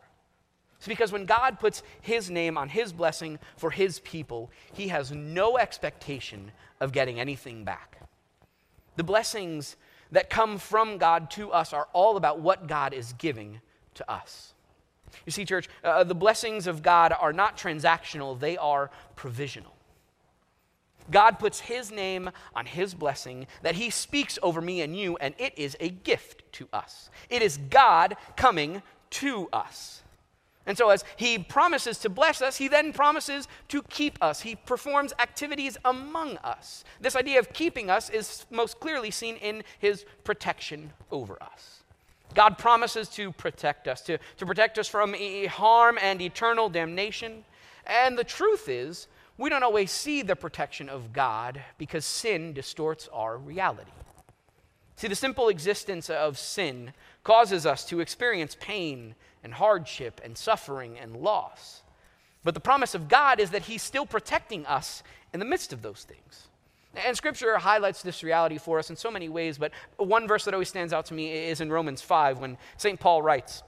It's 0.77 0.87
because 0.87 1.11
when 1.11 1.25
God 1.25 1.59
puts 1.59 1.83
his 2.01 2.31
name 2.31 2.57
on 2.57 2.67
his 2.67 2.91
blessing 2.91 3.37
for 3.55 3.69
his 3.69 3.99
people, 3.99 4.49
he 4.73 4.87
has 4.87 5.11
no 5.11 5.59
expectation 5.59 6.51
of 6.79 6.91
getting 6.91 7.19
anything 7.19 7.63
back. 7.63 7.99
The 8.95 9.03
blessings 9.03 9.75
that 10.11 10.31
come 10.31 10.57
from 10.57 10.97
God 10.97 11.29
to 11.31 11.51
us 11.51 11.71
are 11.71 11.87
all 11.93 12.17
about 12.17 12.39
what 12.39 12.67
God 12.67 12.93
is 12.93 13.13
giving 13.13 13.61
to 13.93 14.11
us. 14.11 14.53
You 15.25 15.31
see, 15.31 15.45
church, 15.45 15.69
uh, 15.83 16.03
the 16.03 16.15
blessings 16.15 16.67
of 16.67 16.81
God 16.81 17.13
are 17.17 17.33
not 17.33 17.57
transactional, 17.57 18.39
they 18.39 18.57
are 18.57 18.89
provisional. 19.15 19.75
God 21.09 21.39
puts 21.39 21.61
His 21.61 21.91
name 21.91 22.29
on 22.55 22.65
His 22.65 22.93
blessing 22.93 23.47
that 23.63 23.75
He 23.75 23.89
speaks 23.89 24.37
over 24.41 24.61
me 24.61 24.81
and 24.81 24.95
you, 24.95 25.17
and 25.17 25.33
it 25.37 25.57
is 25.57 25.75
a 25.79 25.89
gift 25.89 26.43
to 26.53 26.67
us. 26.71 27.09
It 27.29 27.41
is 27.41 27.57
God 27.57 28.15
coming 28.35 28.81
to 29.11 29.49
us. 29.51 30.03
And 30.65 30.77
so, 30.77 30.89
as 30.89 31.03
He 31.17 31.39
promises 31.39 31.97
to 31.99 32.09
bless 32.09 32.41
us, 32.41 32.57
He 32.57 32.67
then 32.67 32.93
promises 32.93 33.47
to 33.69 33.81
keep 33.83 34.17
us. 34.21 34.41
He 34.41 34.55
performs 34.55 35.13
activities 35.19 35.77
among 35.83 36.37
us. 36.37 36.83
This 36.99 37.15
idea 37.15 37.39
of 37.39 37.51
keeping 37.51 37.89
us 37.89 38.09
is 38.09 38.45
most 38.51 38.79
clearly 38.79 39.11
seen 39.11 39.37
in 39.37 39.63
His 39.79 40.05
protection 40.23 40.93
over 41.09 41.41
us. 41.41 41.80
God 42.31 42.57
promises 42.57 43.09
to 43.09 43.31
protect 43.31 43.87
us, 43.87 44.01
to, 44.01 44.17
to 44.37 44.45
protect 44.45 44.77
us 44.77 44.87
from 44.87 45.15
e- 45.15 45.45
harm 45.45 45.97
and 46.01 46.21
eternal 46.21 46.69
damnation. 46.69 47.43
And 47.85 48.17
the 48.17 48.23
truth 48.23 48.69
is, 48.69 49.07
we 49.37 49.49
don't 49.49 49.63
always 49.63 49.91
see 49.91 50.21
the 50.21 50.35
protection 50.35 50.89
of 50.89 51.13
God 51.13 51.61
because 51.77 52.05
sin 52.05 52.53
distorts 52.53 53.09
our 53.11 53.37
reality. 53.37 53.91
See, 54.97 55.07
the 55.07 55.15
simple 55.15 55.49
existence 55.49 56.09
of 56.09 56.37
sin 56.37 56.93
causes 57.23 57.65
us 57.65 57.85
to 57.85 58.01
experience 58.01 58.55
pain 58.59 59.15
and 59.43 59.53
hardship 59.55 60.21
and 60.23 60.37
suffering 60.37 60.97
and 60.99 61.17
loss. 61.17 61.81
But 62.43 62.53
the 62.53 62.59
promise 62.59 62.93
of 62.93 63.07
God 63.07 63.39
is 63.39 63.49
that 63.51 63.63
He's 63.63 63.81
still 63.81 64.05
protecting 64.05 64.65
us 64.65 65.01
in 65.33 65.39
the 65.39 65.45
midst 65.45 65.73
of 65.73 65.81
those 65.81 66.03
things. 66.03 66.49
And 66.95 67.15
Scripture 67.15 67.57
highlights 67.57 68.01
this 68.01 68.23
reality 68.23 68.57
for 68.57 68.77
us 68.77 68.89
in 68.89 68.95
so 68.95 69.09
many 69.09 69.29
ways, 69.29 69.57
but 69.57 69.71
one 69.97 70.27
verse 70.27 70.45
that 70.45 70.53
always 70.53 70.69
stands 70.69 70.91
out 70.91 71.05
to 71.07 71.13
me 71.13 71.31
is 71.31 71.61
in 71.61 71.71
Romans 71.71 72.01
5 72.01 72.39
when 72.39 72.57
St. 72.77 72.99
Paul 72.99 73.21
writes, 73.21 73.63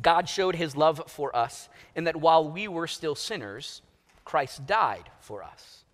God 0.00 0.28
showed 0.28 0.54
his 0.54 0.76
love 0.76 1.02
for 1.08 1.34
us 1.34 1.68
in 1.94 2.04
that 2.04 2.16
while 2.16 2.48
we 2.48 2.68
were 2.68 2.86
still 2.86 3.14
sinners, 3.14 3.82
Christ 4.24 4.66
died 4.66 5.10
for 5.20 5.42
us. 5.42 5.84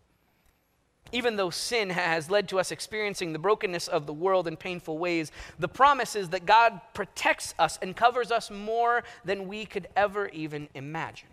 Even 1.12 1.37
though 1.37 1.50
sin 1.50 1.90
has 1.90 2.30
led 2.30 2.49
to 2.49 2.58
us 2.58 2.73
experiencing 2.73 3.32
the 3.32 3.38
brokenness 3.38 3.87
of 3.87 4.06
the 4.06 4.12
world 4.12 4.49
in 4.49 4.56
painful 4.56 4.99
ways, 4.99 5.30
the 5.58 5.68
promise 5.68 6.16
is 6.16 6.30
that 6.30 6.44
God 6.44 6.80
protects 6.92 7.54
us 7.58 7.78
and 7.80 7.94
covers 7.94 8.32
us 8.32 8.50
more 8.50 9.04
than 9.25 9.46
we 9.46 9.64
could 9.64 9.87
ever 9.96 10.28
even 10.28 10.68
imagine. 10.75 11.28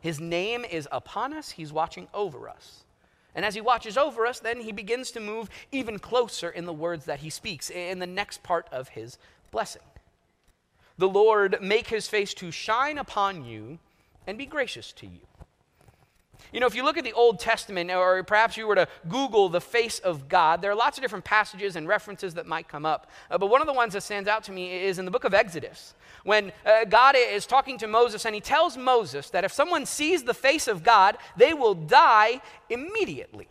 His 0.00 0.20
name 0.20 0.64
is 0.64 0.86
upon 0.92 1.32
us, 1.32 1.50
He's 1.50 1.72
watching 1.72 2.06
over 2.14 2.48
us. 2.48 2.84
And 3.34 3.44
as 3.44 3.54
He 3.54 3.60
watches 3.60 3.96
over 3.96 4.26
us, 4.26 4.40
then 4.40 4.60
He 4.60 4.72
begins 4.72 5.10
to 5.12 5.20
move 5.20 5.48
even 5.70 5.98
closer 5.98 6.50
in 6.50 6.66
the 6.66 6.72
words 6.72 7.04
that 7.06 7.20
He 7.20 7.30
speaks 7.30 7.70
in 7.70 7.98
the 7.98 8.06
next 8.06 8.42
part 8.42 8.66
of 8.70 8.90
His 8.90 9.18
blessing. 9.50 9.82
The 10.98 11.08
Lord 11.08 11.58
make 11.60 11.88
His 11.88 12.08
face 12.08 12.34
to 12.34 12.50
shine 12.50 12.98
upon 12.98 13.44
you 13.44 13.78
and 14.26 14.36
be 14.38 14.46
gracious 14.46 14.92
to 14.92 15.06
you. 15.06 15.20
You 16.52 16.60
know, 16.60 16.66
if 16.66 16.74
you 16.74 16.84
look 16.84 16.98
at 16.98 17.04
the 17.04 17.12
Old 17.12 17.38
Testament, 17.38 17.90
or 17.90 18.22
perhaps 18.24 18.56
you 18.56 18.66
were 18.66 18.74
to 18.74 18.88
Google 19.08 19.48
the 19.48 19.60
face 19.60 19.98
of 20.00 20.28
God, 20.28 20.60
there 20.60 20.70
are 20.70 20.74
lots 20.74 20.98
of 20.98 21.02
different 21.02 21.24
passages 21.24 21.76
and 21.76 21.88
references 21.88 22.34
that 22.34 22.46
might 22.46 22.68
come 22.68 22.84
up. 22.84 23.10
Uh, 23.30 23.38
but 23.38 23.46
one 23.46 23.60
of 23.60 23.66
the 23.66 23.72
ones 23.72 23.94
that 23.94 24.02
stands 24.02 24.28
out 24.28 24.44
to 24.44 24.52
me 24.52 24.72
is 24.72 24.98
in 24.98 25.04
the 25.04 25.10
book 25.10 25.24
of 25.24 25.34
Exodus, 25.34 25.94
when 26.24 26.52
uh, 26.64 26.84
God 26.84 27.16
is 27.18 27.46
talking 27.46 27.78
to 27.78 27.86
Moses 27.86 28.24
and 28.24 28.34
he 28.34 28.40
tells 28.40 28.76
Moses 28.76 29.30
that 29.30 29.44
if 29.44 29.52
someone 29.52 29.86
sees 29.86 30.22
the 30.22 30.34
face 30.34 30.68
of 30.68 30.82
God, 30.82 31.16
they 31.36 31.54
will 31.54 31.74
die 31.74 32.40
immediately. 32.68 33.48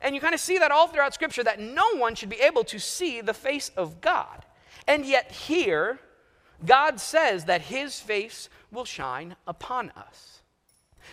And 0.00 0.14
you 0.14 0.20
kind 0.20 0.34
of 0.34 0.40
see 0.40 0.58
that 0.58 0.70
all 0.70 0.88
throughout 0.88 1.14
Scripture 1.14 1.44
that 1.44 1.60
no 1.60 1.96
one 1.96 2.14
should 2.14 2.28
be 2.28 2.40
able 2.40 2.64
to 2.64 2.78
see 2.78 3.20
the 3.20 3.34
face 3.34 3.70
of 3.76 4.00
God. 4.00 4.44
And 4.86 5.06
yet, 5.06 5.30
here, 5.30 6.00
God 6.64 7.00
says 7.00 7.44
that 7.44 7.62
his 7.62 8.00
face 8.00 8.48
will 8.70 8.84
shine 8.84 9.36
upon 9.46 9.90
us. 9.90 10.41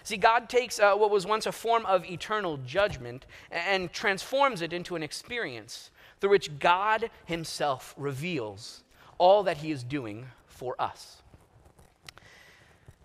See, 0.09 0.17
God 0.17 0.49
takes 0.49 0.79
uh, 0.79 0.95
what 0.95 1.11
was 1.11 1.27
once 1.27 1.45
a 1.45 1.51
form 1.51 1.85
of 1.85 2.03
eternal 2.03 2.57
judgment 2.65 3.27
and 3.51 3.93
transforms 3.93 4.63
it 4.63 4.73
into 4.73 4.95
an 4.95 5.03
experience 5.03 5.91
through 6.19 6.31
which 6.31 6.57
God 6.57 7.11
Himself 7.25 7.93
reveals 7.95 8.83
all 9.19 9.43
that 9.43 9.57
He 9.57 9.69
is 9.69 9.83
doing 9.83 10.25
for 10.47 10.75
us. 10.79 11.21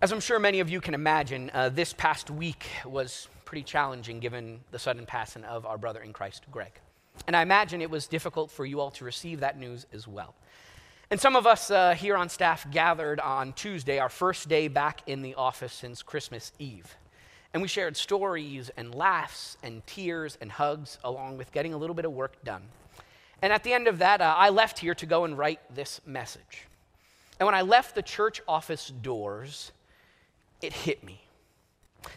As 0.01 0.13
I'm 0.13 0.21
sure 0.21 0.39
many 0.39 0.61
of 0.61 0.71
you 0.71 0.81
can 0.81 0.95
imagine, 0.95 1.51
uh, 1.53 1.69
this 1.69 1.93
past 1.93 2.31
week 2.31 2.65
was 2.87 3.29
pretty 3.45 3.65
challenging 3.65 4.19
given 4.19 4.61
the 4.71 4.79
sudden 4.79 5.05
passing 5.05 5.45
of 5.45 5.67
our 5.67 5.77
brother 5.77 6.01
in 6.01 6.15
Christ, 6.15 6.47
Greg. 6.51 6.73
And 7.27 7.37
I 7.37 7.43
imagine 7.43 7.83
it 7.83 7.91
was 7.91 8.07
difficult 8.07 8.51
for 8.51 8.65
you 8.65 8.81
all 8.81 8.91
to 8.93 9.05
receive 9.05 9.41
that 9.41 9.59
news 9.59 9.85
as 9.93 10.09
well. 10.09 10.35
And 11.15 11.21
some 11.21 11.37
of 11.37 11.47
us 11.47 11.71
uh, 11.71 11.95
here 11.95 12.17
on 12.17 12.29
staff 12.29 12.69
gathered 12.73 13.21
on 13.21 13.53
Tuesday, 13.53 14.01
our 14.01 14.09
first 14.09 14.49
day 14.49 14.67
back 14.67 15.01
in 15.07 15.23
the 15.23 15.37
office 15.37 15.73
since 15.73 16.03
Christmas 16.03 16.51
Eve. 16.59 16.97
And 17.53 17.63
we 17.63 17.69
shared 17.69 17.97
stories 17.97 18.69
and 18.77 18.93
laughs 18.93 19.57
and 19.63 19.87
tears 19.87 20.37
and 20.41 20.51
hugs, 20.51 20.99
along 21.05 21.39
with 21.39 21.53
getting 21.53 21.73
a 21.73 21.77
little 21.77 21.95
bit 21.95 22.05
of 22.05 22.11
work 22.11 22.43
done. 22.43 22.63
And 23.43 23.53
at 23.53 23.63
the 23.63 23.73
end 23.73 23.87
of 23.87 23.99
that, 23.99 24.21
uh, 24.21 24.35
I 24.37 24.49
left 24.49 24.81
here 24.81 24.97
to 24.97 25.07
go 25.07 25.25
and 25.25 25.39
write 25.39 25.61
this 25.73 26.01
message. 26.05 26.67
And 27.39 27.47
when 27.47 27.55
I 27.55 27.63
left 27.63 27.95
the 27.95 28.03
church 28.03 28.43
office 28.49 28.89
doors, 28.89 29.71
it 30.61 30.73
hit 30.73 31.05
me 31.05 31.21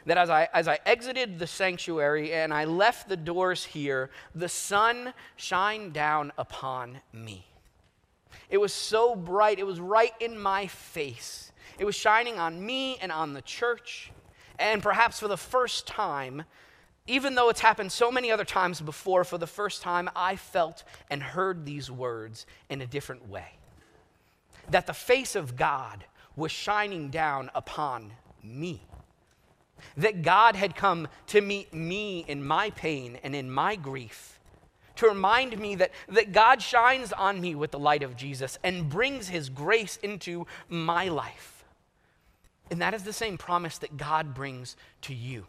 that 0.08 0.18
as 0.18 0.32
I, 0.32 0.50
as 0.56 0.68
I 0.68 0.80
exited 0.88 1.38
the 1.38 1.46
sanctuary 1.46 2.34
and 2.34 2.52
I 2.52 2.66
left 2.66 3.10
the 3.10 3.18
doors 3.18 3.64
here, 3.64 4.10
the 4.34 4.50
sun 4.50 5.14
shined 5.36 5.94
down 5.94 6.34
upon 6.36 7.02
me. 7.14 7.46
It 8.50 8.58
was 8.58 8.74
so 8.74 9.16
bright, 9.16 9.60
it 9.60 9.66
was 9.66 9.80
right 9.80 10.14
in 10.20 10.40
my 10.40 10.68
face. 10.68 11.52
It 11.78 11.86
was 11.86 11.96
shining 11.96 12.40
on 12.40 12.66
me 12.66 12.98
and 13.02 13.12
on 13.12 13.34
the 13.34 13.42
church. 13.42 14.12
And 14.58 14.82
perhaps 14.82 15.20
for 15.20 15.28
the 15.28 15.38
first 15.38 15.86
time, 15.86 16.44
even 17.08 17.36
though 17.36 17.50
it's 17.50 17.60
happened 17.60 17.92
so 17.92 18.12
many 18.12 18.32
other 18.32 18.46
times 18.46 18.82
before, 18.82 19.24
for 19.24 19.38
the 19.38 19.48
first 19.48 19.82
time, 19.82 20.10
I 20.16 20.36
felt 20.36 20.84
and 21.10 21.22
heard 21.22 21.66
these 21.66 21.92
words 21.92 22.46
in 22.70 22.82
a 22.82 22.88
different 22.88 23.30
way. 23.30 23.58
That 24.70 24.88
the 24.88 24.94
face 24.94 25.36
of 25.36 25.56
God 25.56 26.06
was 26.36 26.52
shining 26.52 27.10
down 27.10 27.50
upon 27.54 28.14
me. 28.44 28.82
That 29.96 30.22
God 30.22 30.56
had 30.56 30.76
come 30.76 31.08
to 31.28 31.42
meet 31.42 31.74
me 31.74 32.26
in 32.28 32.46
my 32.46 32.72
pain 32.72 33.20
and 33.24 33.36
in 33.36 33.52
my 33.52 33.76
grief 33.76 34.37
to 34.98 35.08
remind 35.08 35.58
me 35.58 35.76
that, 35.76 35.92
that 36.10 36.32
God 36.32 36.62
shines 36.62 37.14
on 37.14 37.40
me 37.40 37.56
with 37.56 37.72
the 37.72 37.80
light 37.80 38.04
of 38.04 38.16
Jesus 38.16 38.60
and 38.64 38.90
brings 38.90 39.30
his 39.30 39.50
grace 39.50 39.98
into 39.98 40.46
my 40.70 41.08
life. 41.08 41.64
And 42.70 42.82
that 42.82 42.94
is 42.94 43.04
the 43.04 43.14
same 43.14 43.38
promise 43.38 43.78
that 43.78 43.98
God 43.98 44.34
brings 44.34 44.76
to 45.04 45.14
you. 45.14 45.46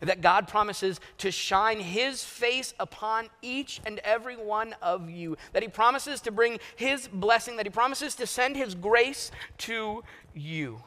That 0.00 0.20
God 0.20 0.46
promises 0.46 1.00
to 1.18 1.32
shine 1.32 1.80
his 1.80 2.22
face 2.22 2.74
upon 2.78 3.28
each 3.42 3.80
and 3.84 3.98
every 4.00 4.36
one 4.36 4.74
of 4.80 5.10
you. 5.10 5.36
That 5.52 5.64
he 5.64 5.68
promises 5.68 6.20
to 6.22 6.30
bring 6.30 6.60
his 6.76 7.08
blessing, 7.08 7.56
that 7.56 7.66
he 7.66 7.70
promises 7.70 8.14
to 8.16 8.26
send 8.26 8.56
his 8.56 8.76
grace 8.76 9.32
to 9.58 10.04
you. 10.32 10.82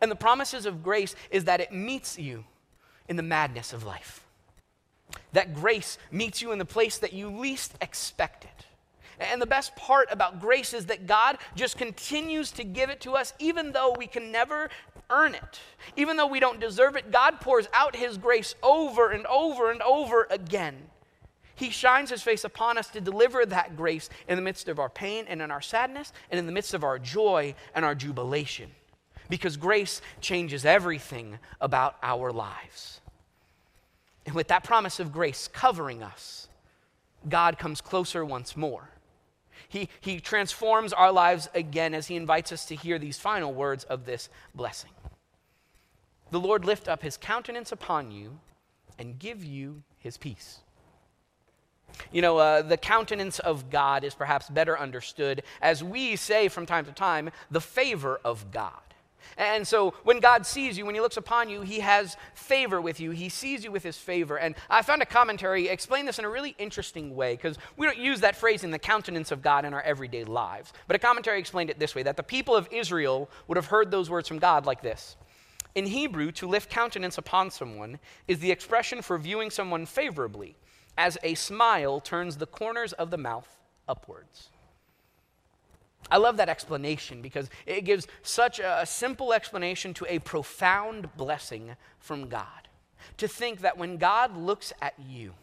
And 0.00 0.10
the 0.10 0.16
promises 0.16 0.66
of 0.66 0.82
grace 0.82 1.16
is 1.30 1.44
that 1.44 1.60
it 1.60 1.72
meets 1.72 2.18
you 2.18 2.44
in 3.08 3.16
the 3.16 3.22
madness 3.22 3.72
of 3.72 3.84
life 3.84 4.23
that 5.34 5.54
grace 5.54 5.98
meets 6.10 6.40
you 6.40 6.50
in 6.52 6.58
the 6.58 6.64
place 6.64 6.98
that 6.98 7.12
you 7.12 7.28
least 7.28 7.74
expect 7.80 8.44
it. 8.44 8.50
And 9.20 9.40
the 9.40 9.46
best 9.46 9.76
part 9.76 10.08
about 10.10 10.40
grace 10.40 10.72
is 10.72 10.86
that 10.86 11.06
God 11.06 11.38
just 11.54 11.76
continues 11.78 12.50
to 12.52 12.64
give 12.64 12.90
it 12.90 13.00
to 13.02 13.12
us, 13.12 13.32
even 13.38 13.72
though 13.72 13.94
we 13.96 14.06
can 14.06 14.32
never 14.32 14.70
earn 15.10 15.34
it. 15.34 15.60
Even 15.96 16.16
though 16.16 16.26
we 16.26 16.40
don't 16.40 16.60
deserve 16.60 16.96
it, 16.96 17.12
God 17.12 17.40
pours 17.40 17.68
out 17.72 17.94
His 17.94 18.18
grace 18.18 18.54
over 18.62 19.10
and 19.10 19.26
over 19.26 19.70
and 19.70 19.82
over 19.82 20.26
again. 20.30 20.76
He 21.54 21.70
shines 21.70 22.10
His 22.10 22.22
face 22.22 22.44
upon 22.44 22.78
us 22.78 22.88
to 22.88 23.00
deliver 23.00 23.46
that 23.46 23.76
grace 23.76 24.10
in 24.28 24.36
the 24.36 24.42
midst 24.42 24.68
of 24.68 24.80
our 24.80 24.90
pain 24.90 25.26
and 25.28 25.40
in 25.40 25.50
our 25.50 25.60
sadness 25.60 26.12
and 26.30 26.38
in 26.38 26.46
the 26.46 26.52
midst 26.52 26.74
of 26.74 26.82
our 26.82 26.98
joy 26.98 27.54
and 27.74 27.84
our 27.84 27.94
jubilation. 27.94 28.70
Because 29.28 29.56
grace 29.56 30.02
changes 30.20 30.64
everything 30.64 31.38
about 31.60 31.96
our 32.02 32.32
lives. 32.32 33.00
And 34.26 34.34
with 34.34 34.48
that 34.48 34.64
promise 34.64 35.00
of 35.00 35.12
grace 35.12 35.48
covering 35.48 36.02
us, 36.02 36.48
God 37.28 37.58
comes 37.58 37.80
closer 37.80 38.24
once 38.24 38.56
more. 38.56 38.90
He, 39.68 39.88
he 40.00 40.20
transforms 40.20 40.92
our 40.92 41.12
lives 41.12 41.48
again 41.54 41.94
as 41.94 42.06
He 42.06 42.16
invites 42.16 42.52
us 42.52 42.64
to 42.66 42.76
hear 42.76 42.98
these 42.98 43.18
final 43.18 43.52
words 43.52 43.84
of 43.84 44.04
this 44.04 44.28
blessing. 44.54 44.90
The 46.30 46.40
Lord 46.40 46.64
lift 46.64 46.88
up 46.88 47.02
His 47.02 47.16
countenance 47.16 47.72
upon 47.72 48.10
you 48.10 48.38
and 48.98 49.18
give 49.18 49.44
you 49.44 49.82
His 49.98 50.16
peace. 50.16 50.60
You 52.12 52.22
know, 52.22 52.38
uh, 52.38 52.62
the 52.62 52.76
countenance 52.76 53.38
of 53.38 53.70
God 53.70 54.04
is 54.04 54.14
perhaps 54.14 54.48
better 54.48 54.78
understood 54.78 55.42
as 55.62 55.82
we 55.84 56.16
say 56.16 56.48
from 56.48 56.66
time 56.66 56.84
to 56.86 56.92
time, 56.92 57.30
the 57.50 57.60
favor 57.60 58.20
of 58.24 58.50
God. 58.50 58.93
And 59.36 59.66
so 59.66 59.94
when 60.04 60.20
God 60.20 60.46
sees 60.46 60.78
you, 60.78 60.86
when 60.86 60.94
He 60.94 61.00
looks 61.00 61.16
upon 61.16 61.48
you, 61.48 61.62
He 61.62 61.80
has 61.80 62.16
favor 62.34 62.80
with 62.80 63.00
you. 63.00 63.10
He 63.10 63.28
sees 63.28 63.64
you 63.64 63.72
with 63.72 63.82
His 63.82 63.96
favor. 63.96 64.36
And 64.38 64.54
I 64.70 64.82
found 64.82 65.02
a 65.02 65.06
commentary 65.06 65.68
explain 65.68 66.06
this 66.06 66.18
in 66.18 66.24
a 66.24 66.30
really 66.30 66.54
interesting 66.58 67.14
way 67.14 67.34
because 67.34 67.58
we 67.76 67.86
don't 67.86 67.98
use 67.98 68.20
that 68.20 68.36
phrase 68.36 68.64
in 68.64 68.70
the 68.70 68.78
countenance 68.78 69.30
of 69.30 69.42
God 69.42 69.64
in 69.64 69.74
our 69.74 69.82
everyday 69.82 70.24
lives. 70.24 70.72
But 70.86 70.96
a 70.96 70.98
commentary 70.98 71.38
explained 71.38 71.70
it 71.70 71.78
this 71.78 71.94
way 71.94 72.02
that 72.02 72.16
the 72.16 72.22
people 72.22 72.54
of 72.56 72.68
Israel 72.70 73.28
would 73.48 73.56
have 73.56 73.66
heard 73.66 73.90
those 73.90 74.10
words 74.10 74.28
from 74.28 74.38
God 74.38 74.66
like 74.66 74.82
this. 74.82 75.16
In 75.74 75.86
Hebrew, 75.86 76.30
to 76.32 76.46
lift 76.46 76.70
countenance 76.70 77.18
upon 77.18 77.50
someone 77.50 77.98
is 78.28 78.38
the 78.38 78.52
expression 78.52 79.02
for 79.02 79.18
viewing 79.18 79.50
someone 79.50 79.86
favorably, 79.86 80.56
as 80.96 81.18
a 81.24 81.34
smile 81.34 81.98
turns 82.00 82.36
the 82.36 82.46
corners 82.46 82.92
of 82.92 83.10
the 83.10 83.18
mouth 83.18 83.56
upwards. 83.88 84.50
I 86.10 86.18
love 86.18 86.36
that 86.36 86.48
explanation 86.48 87.22
because 87.22 87.48
it 87.66 87.82
gives 87.82 88.06
such 88.22 88.58
a 88.58 88.84
simple 88.86 89.32
explanation 89.32 89.94
to 89.94 90.06
a 90.08 90.18
profound 90.18 91.14
blessing 91.16 91.76
from 91.98 92.28
God. 92.28 92.68
To 93.18 93.28
think 93.28 93.60
that 93.60 93.78
when 93.78 93.96
God 93.96 94.36
looks 94.36 94.72
at 94.80 94.94
you, 95.08 95.34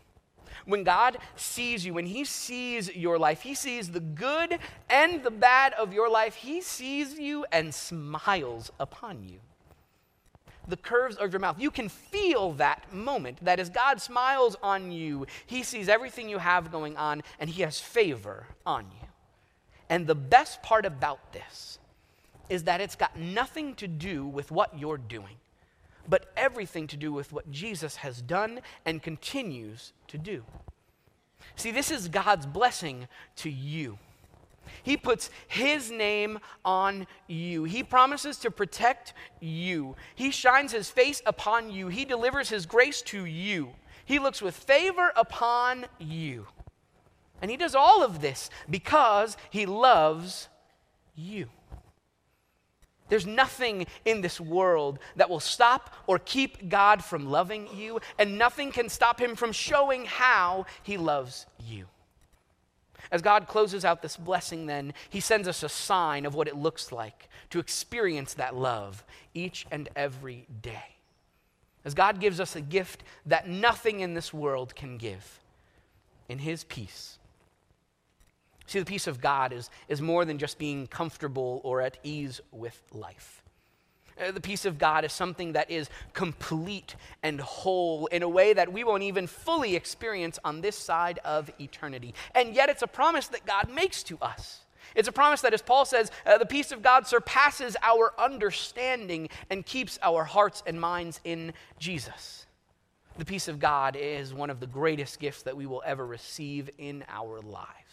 when 0.66 0.84
God 0.84 1.18
sees 1.36 1.86
you, 1.86 1.94
when 1.94 2.06
He 2.06 2.24
sees 2.24 2.94
your 2.96 3.18
life, 3.18 3.42
He 3.42 3.54
sees 3.54 3.92
the 3.92 4.00
good 4.00 4.60
and 4.90 5.24
the 5.24 5.32
bad 5.32 5.74
of 5.74 5.94
your 5.94 6.10
life, 6.10 6.36
He 6.36 6.62
sees 6.62 7.18
you 7.18 7.46
and 7.52 7.74
smiles 7.74 8.72
upon 8.80 9.24
you. 9.24 9.40
The 10.68 10.78
curves 10.78 11.16
of 11.16 11.34
your 11.34 11.40
mouth, 11.40 11.60
you 11.60 11.72
can 11.72 11.90
feel 11.90 12.54
that 12.54 12.94
moment. 12.94 13.44
That 13.44 13.60
as 13.60 13.70
God 13.70 14.00
smiles 14.00 14.56
on 14.62 14.92
you, 14.92 15.26
He 15.46 15.64
sees 15.64 15.90
everything 15.90 16.30
you 16.30 16.38
have 16.38 16.72
going 16.72 16.98
on 16.98 17.24
and 17.40 17.50
He 17.50 17.64
has 17.64 17.80
favor 17.80 18.46
on 18.66 18.86
you. 18.86 19.08
And 19.92 20.08
the 20.08 20.16
best 20.16 20.64
part 20.64 20.88
about 20.88 21.34
this 21.34 21.78
is 22.50 22.64
that 22.64 22.82
it's 22.82 22.96
got 22.96 23.18
nothing 23.20 23.76
to 23.76 23.88
do 23.88 24.26
with 24.26 24.50
what 24.50 24.80
you're 24.80 24.98
doing. 24.98 25.36
but 26.08 26.32
everything 26.36 26.88
to 26.88 26.98
do 26.98 27.12
with 27.12 27.32
what 27.32 27.50
Jesus 27.52 27.98
has 27.98 28.22
done 28.22 28.62
and 28.86 29.02
continues 29.04 29.94
to 30.08 30.18
do. 30.18 30.44
See, 31.56 31.72
this 31.72 31.92
is 31.92 32.08
God's 32.08 32.46
blessing 32.46 33.08
to 33.38 33.50
you. 33.50 33.98
He 34.84 34.96
puts 34.96 35.30
His 35.48 35.92
name 35.92 36.40
on 36.64 37.08
you. 37.28 37.64
He 37.64 37.84
promises 37.84 38.38
to 38.40 38.52
protect 38.52 39.14
you. 39.40 39.96
He 40.16 40.32
shines 40.32 40.72
His 40.72 40.90
face 40.90 41.22
upon 41.26 41.72
you. 41.72 41.88
He 41.88 42.06
delivers 42.06 42.50
His 42.50 42.66
grace 42.66 43.02
to 43.04 43.26
you. 43.26 43.72
He 44.06 44.20
looks 44.20 44.42
with 44.42 44.56
favor 44.56 45.12
upon 45.16 45.86
you. 46.00 46.48
And 47.42 47.50
He 47.50 47.58
does 47.58 47.76
all 47.76 48.04
of 48.04 48.22
this 48.22 48.50
because 48.70 49.38
He 49.50 49.66
loves 49.66 50.48
you. 51.16 51.48
There's 53.10 53.28
nothing 53.28 53.88
in 54.06 54.22
this 54.22 54.40
world 54.40 54.98
that 55.18 55.30
will 55.30 55.42
stop 55.42 55.94
or 56.08 56.18
keep 56.18 56.70
God 56.70 57.04
from 57.04 57.30
loving 57.30 57.68
you, 57.76 58.00
and 58.18 58.38
nothing 58.38 58.72
can 58.72 58.88
stop 58.88 59.20
Him 59.20 59.36
from 59.36 59.52
showing 59.52 60.06
how 60.06 60.66
He 60.84 60.96
loves 60.96 61.46
you. 61.60 61.88
As 63.12 63.22
God 63.22 63.48
closes 63.48 63.84
out 63.84 64.02
this 64.02 64.16
blessing, 64.16 64.66
then, 64.66 64.94
He 65.10 65.20
sends 65.20 65.50
us 65.50 65.62
a 65.62 65.68
sign 65.68 66.26
of 66.26 66.36
what 66.36 66.48
it 66.48 66.56
looks 66.56 66.94
like 66.94 67.28
to 67.50 67.60
experience 67.60 68.36
that 68.36 68.56
love 68.56 69.04
each 69.34 69.66
and 69.72 69.90
every 69.94 70.48
day. 70.62 70.96
As 71.84 71.94
God 71.94 72.22
gives 72.22 72.40
us 72.40 72.56
a 72.56 72.62
gift 72.62 73.04
that 73.26 73.50
nothing 73.50 74.00
in 74.00 74.14
this 74.14 74.34
world 74.34 74.74
can 74.74 74.98
give 74.98 75.42
in 76.30 76.40
His 76.40 76.64
peace. 76.64 77.18
See, 78.72 78.80
the 78.80 78.86
peace 78.86 79.08
of 79.08 79.20
God 79.20 79.52
is, 79.52 79.70
is 79.90 80.02
more 80.02 80.24
than 80.24 80.38
just 80.38 80.58
being 80.58 80.88
comfortable 80.88 81.60
or 81.66 81.82
at 81.82 81.98
ease 82.04 82.40
with 82.54 82.82
life. 82.94 83.44
Uh, 84.18 84.32
the 84.32 84.40
peace 84.40 84.64
of 84.64 84.78
God 84.78 85.04
is 85.04 85.12
something 85.12 85.52
that 85.52 85.70
is 85.70 85.90
complete 86.14 86.96
and 87.22 87.42
whole 87.42 88.06
in 88.06 88.24
a 88.24 88.30
way 88.30 88.54
that 88.54 88.72
we 88.72 88.86
won't 88.86 89.04
even 89.04 89.28
fully 89.28 89.76
experience 89.76 90.40
on 90.46 90.62
this 90.62 90.78
side 90.78 91.20
of 91.26 91.52
eternity. 91.60 92.14
And 92.34 92.56
yet, 92.56 92.70
it's 92.70 92.82
a 92.82 92.88
promise 92.88 93.28
that 93.28 93.46
God 93.46 93.70
makes 93.70 94.04
to 94.04 94.18
us. 94.22 94.62
It's 94.96 95.10
a 95.10 95.12
promise 95.12 95.42
that, 95.42 95.54
as 95.54 95.62
Paul 95.62 95.84
says, 95.84 96.10
uh, 96.26 96.38
the 96.38 96.46
peace 96.46 96.72
of 96.72 96.82
God 96.82 97.06
surpasses 97.06 97.76
our 97.82 98.14
understanding 98.18 99.28
and 99.50 99.66
keeps 99.66 100.00
our 100.02 100.24
hearts 100.24 100.64
and 100.66 100.80
minds 100.80 101.20
in 101.26 101.52
Jesus. 101.78 102.46
The 103.18 103.26
peace 103.26 103.50
of 103.50 103.60
God 103.60 103.98
is 104.00 104.34
one 104.34 104.50
of 104.50 104.62
the 104.62 104.68
greatest 104.68 105.20
gifts 105.20 105.44
that 105.44 105.58
we 105.58 105.66
will 105.66 105.84
ever 105.86 106.08
receive 106.08 106.70
in 106.78 107.04
our 107.10 107.42
lives. 107.42 107.91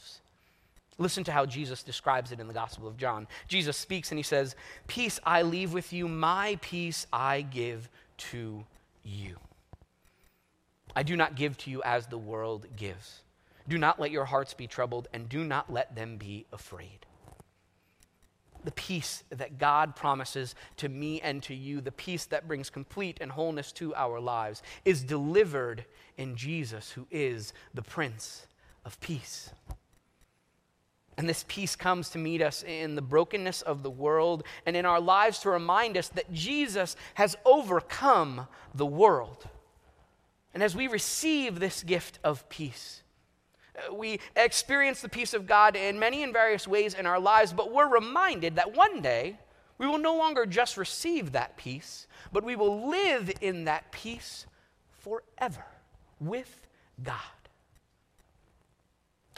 Listen 0.99 1.23
to 1.25 1.33
how 1.33 1.47
Jesus 1.47 1.85
describes 1.85 2.33
it 2.33 2.41
in 2.41 2.49
the 2.49 2.55
Gospel 2.55 2.89
of 2.89 2.97
John. 2.97 3.29
Jesus 3.47 3.77
speaks 3.77 4.11
and 4.11 4.19
he 4.19 4.25
says, 4.25 4.57
Peace 4.89 5.21
I 5.25 5.43
leave 5.43 5.73
with 5.73 5.93
you, 5.93 6.09
my 6.09 6.59
peace 6.61 7.07
I 7.13 7.43
give 7.43 7.89
to 8.19 8.65
you. 9.05 9.37
I 10.97 11.05
do 11.05 11.17
not 11.17 11.37
give 11.37 11.57
to 11.59 11.71
you 11.71 11.83
as 11.85 12.07
the 12.07 12.19
world 12.19 12.67
gives. 12.77 13.23
Do 13.69 13.79
not 13.79 14.01
let 14.01 14.11
your 14.11 14.25
hearts 14.25 14.55
be 14.55 14.67
troubled, 14.67 15.09
and 15.13 15.29
do 15.29 15.45
not 15.45 15.73
let 15.73 15.95
them 15.95 16.17
be 16.17 16.47
afraid. 16.53 17.07
The 18.65 18.73
peace 18.73 19.23
that 19.31 19.59
God 19.59 19.95
promises 19.95 20.55
to 20.79 20.89
me 20.89 21.21
and 21.21 21.43
to 21.45 21.55
you, 21.55 21.81
the 21.81 21.93
peace 21.93 22.25
that 22.27 22.49
brings 22.49 22.71
complete 22.71 23.19
and 23.21 23.31
wholeness 23.31 23.71
to 23.73 23.95
our 23.95 24.19
lives, 24.19 24.63
is 24.85 25.05
delivered 25.05 25.85
in 26.17 26.35
Jesus, 26.35 26.91
who 26.91 27.07
is 27.11 27.53
the 27.75 27.83
Prince 27.83 28.47
of 28.85 28.99
Peace. 29.01 29.51
And 31.19 31.29
this 31.29 31.45
peace 31.49 31.75
comes 31.75 32.11
to 32.11 32.19
meet 32.19 32.41
us 32.41 32.63
in 32.63 32.95
the 32.95 33.03
brokenness 33.03 33.63
of 33.63 33.83
the 33.83 33.91
world 33.91 34.45
and 34.65 34.77
in 34.77 34.87
our 34.87 35.01
lives 35.01 35.41
to 35.41 35.51
remind 35.51 35.97
us 35.97 36.09
that 36.11 36.33
Jesus 36.33 36.95
has 37.15 37.37
overcome 37.45 38.47
the 38.73 38.87
world. 38.87 39.49
And 40.55 40.63
as 40.63 40.77
we 40.77 40.87
receive 40.87 41.59
this 41.59 41.83
gift 41.83 42.21
of 42.23 42.49
peace, 42.49 43.03
uh, 43.77 43.93
we 43.93 44.21
experience 44.37 45.01
the 45.01 45.09
peace 45.09 45.35
of 45.35 45.45
God 45.45 45.75
in 45.75 45.99
many 45.99 46.23
and 46.23 46.33
various 46.33 46.69
ways 46.69 46.95
in 46.95 47.05
our 47.05 47.19
lives, 47.19 47.53
but 47.53 47.73
we're 47.73 47.93
reminded 47.93 48.55
that 48.55 48.77
one 48.77 49.03
day 49.03 49.39
we 49.77 49.89
will 49.89 49.99
no 49.99 50.17
longer 50.17 50.47
just 50.47 50.77
receive 50.77 51.33
that 51.33 51.57
peace, 51.57 52.07
but 52.33 52.45
we 52.45 52.55
will 52.55 52.89
live 52.89 53.29
in 53.41 53.65
that 53.65 53.91
peace 53.91 54.47
forever 55.01 55.67
with 56.21 56.65
God. 57.03 57.38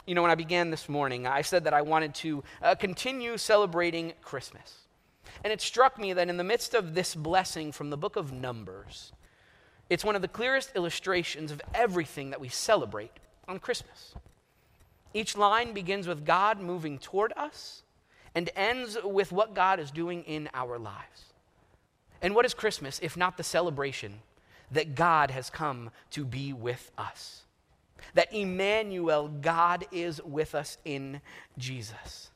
You 0.05 0.15
know, 0.15 0.21
when 0.21 0.31
I 0.31 0.35
began 0.35 0.71
this 0.71 0.89
morning, 0.89 1.27
I 1.27 1.41
said 1.41 1.65
that 1.65 1.73
I 1.73 1.81
wanted 1.81 2.15
to 2.15 2.43
uh, 2.61 2.75
continue 2.75 3.37
celebrating 3.37 4.13
Christmas. 4.21 4.79
And 5.43 5.53
it 5.53 5.61
struck 5.61 5.99
me 5.99 6.13
that 6.13 6.29
in 6.29 6.37
the 6.37 6.43
midst 6.43 6.73
of 6.73 6.93
this 6.93 7.15
blessing 7.15 7.71
from 7.71 7.89
the 7.89 7.97
book 7.97 8.15
of 8.15 8.31
Numbers, 8.31 9.13
it's 9.89 10.05
one 10.05 10.15
of 10.15 10.21
the 10.21 10.27
clearest 10.27 10.71
illustrations 10.75 11.51
of 11.51 11.61
everything 11.73 12.29
that 12.31 12.39
we 12.39 12.49
celebrate 12.49 13.11
on 13.47 13.59
Christmas. 13.59 14.15
Each 15.13 15.37
line 15.37 15.73
begins 15.73 16.07
with 16.07 16.25
God 16.25 16.59
moving 16.59 16.97
toward 16.97 17.33
us 17.35 17.83
and 18.33 18.49
ends 18.55 18.97
with 19.03 19.31
what 19.31 19.53
God 19.53 19.79
is 19.79 19.91
doing 19.91 20.23
in 20.23 20.49
our 20.53 20.79
lives. 20.79 21.25
And 22.21 22.33
what 22.33 22.45
is 22.45 22.53
Christmas 22.53 22.99
if 23.03 23.17
not 23.17 23.37
the 23.37 23.43
celebration 23.43 24.21
that 24.71 24.95
God 24.95 25.31
has 25.31 25.49
come 25.49 25.89
to 26.11 26.23
be 26.23 26.53
with 26.53 26.91
us? 26.97 27.43
That 28.13 28.33
Emmanuel, 28.33 29.27
God 29.27 29.85
is 29.91 30.21
with 30.23 30.55
us 30.55 30.77
in 30.85 31.21
Jesus. 31.57 32.29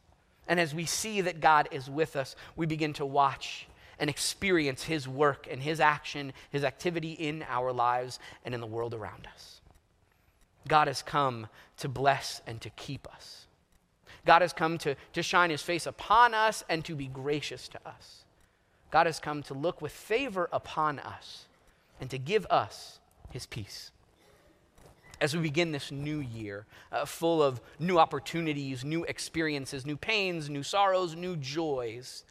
And 0.48 0.60
as 0.60 0.76
we 0.76 0.86
see 0.86 1.22
that 1.22 1.42
God 1.42 1.68
is 1.72 1.90
with 1.90 2.16
us, 2.16 2.36
we 2.56 2.66
begin 2.66 2.94
to 2.94 3.06
watch 3.06 3.68
and 4.00 4.10
experience 4.10 4.84
His 4.84 5.08
work 5.08 5.48
and 5.50 5.62
His 5.62 5.80
action, 5.80 6.34
His 6.52 6.64
activity 6.64 7.14
in 7.14 7.44
our 7.50 7.72
lives 7.72 8.20
and 8.44 8.54
in 8.54 8.62
the 8.62 8.68
world 8.68 8.94
around 8.94 9.28
us. 9.34 9.62
God 10.68 10.88
has 10.88 11.02
come 11.02 11.48
to 11.78 11.88
bless 11.88 12.42
and 12.46 12.60
to 12.62 12.70
keep 12.72 13.08
us. 13.14 13.48
God 14.26 14.42
has 14.42 14.54
come 14.54 14.78
to, 14.80 14.96
to 15.14 15.24
shine 15.24 15.50
His 15.50 15.62
face 15.62 15.86
upon 15.86 16.34
us 16.34 16.64
and 16.70 16.84
to 16.86 16.96
be 16.96 17.08
gracious 17.08 17.68
to 17.70 17.88
us. 17.88 18.24
God 18.92 19.06
has 19.06 19.20
come 19.20 19.44
to 19.44 19.54
look 19.54 19.82
with 19.82 19.92
favor 19.92 20.50
upon 20.52 21.00
us 21.00 21.46
and 22.00 22.10
to 22.10 22.18
give 22.18 22.46
us 22.50 23.00
His 23.30 23.46
peace 23.46 23.92
as 25.26 25.36
we 25.36 25.42
begin 25.42 25.72
this 25.72 25.92
new 25.92 26.20
year, 26.20 26.68
uh, 26.92 27.04
full 27.04 27.42
of 27.42 27.60
new 27.80 27.98
opportunities, 27.98 28.86
new 28.86 29.04
experiences, 29.06 29.84
new 29.84 29.98
pains, 29.98 30.52
new 30.52 30.62
sorrows, 30.62 31.16
new 31.16 31.36
joys, 31.36 32.24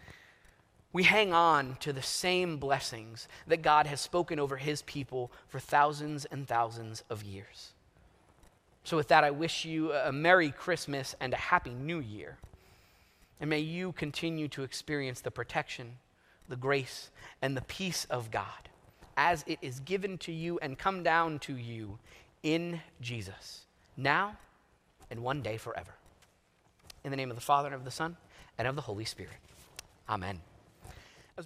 we 0.93 1.03
hang 1.03 1.33
on 1.33 1.77
to 1.81 1.93
the 1.93 2.01
same 2.01 2.57
blessings 2.57 3.27
that 3.49 3.63
God 3.63 3.89
has 3.89 4.01
spoken 4.01 4.39
over 4.39 4.59
his 4.59 4.83
people 4.83 5.33
for 5.49 5.59
thousands 5.59 6.25
and 6.27 6.47
thousands 6.47 7.03
of 7.11 7.25
years. 7.25 7.73
So, 8.85 8.97
with 8.97 9.09
that, 9.09 9.25
I 9.25 9.33
wish 9.33 9.65
you 9.65 9.93
a 9.93 10.13
Merry 10.13 10.53
Christmas 10.53 11.17
and 11.19 11.33
a 11.33 11.37
Happy 11.37 11.75
New 11.75 11.99
Year. 11.99 12.39
And 13.41 13.51
may 13.51 13.59
you 13.59 13.91
continue 13.91 14.47
to 14.47 14.63
experience 14.63 15.21
the 15.21 15.33
protection, 15.33 15.97
the 16.49 16.55
grace, 16.55 17.11
and 17.43 17.57
the 17.57 17.63
peace 17.63 18.07
of 18.09 18.31
God 18.31 18.69
as 19.17 19.45
it 19.47 19.59
is 19.63 19.81
given 19.81 20.19
to 20.19 20.33
you 20.33 20.59
and 20.61 20.79
come 20.79 21.03
down 21.03 21.39
to 21.41 21.57
you 21.57 21.99
in 22.45 22.81
Jesus, 23.01 23.65
now 23.97 24.37
and 25.11 25.21
one 25.21 25.43
day 25.43 25.57
forever. 25.57 25.95
In 27.03 27.11
the 27.11 27.17
name 27.17 27.31
of 27.31 27.37
the 27.37 27.43
Father, 27.43 27.69
and 27.69 27.75
of 27.75 27.85
the 27.85 27.91
Son, 27.91 28.17
and 28.57 28.69
of 28.69 28.77
the 28.77 28.83
Holy 28.83 29.05
Spirit. 29.05 29.33
Amen. 30.09 30.41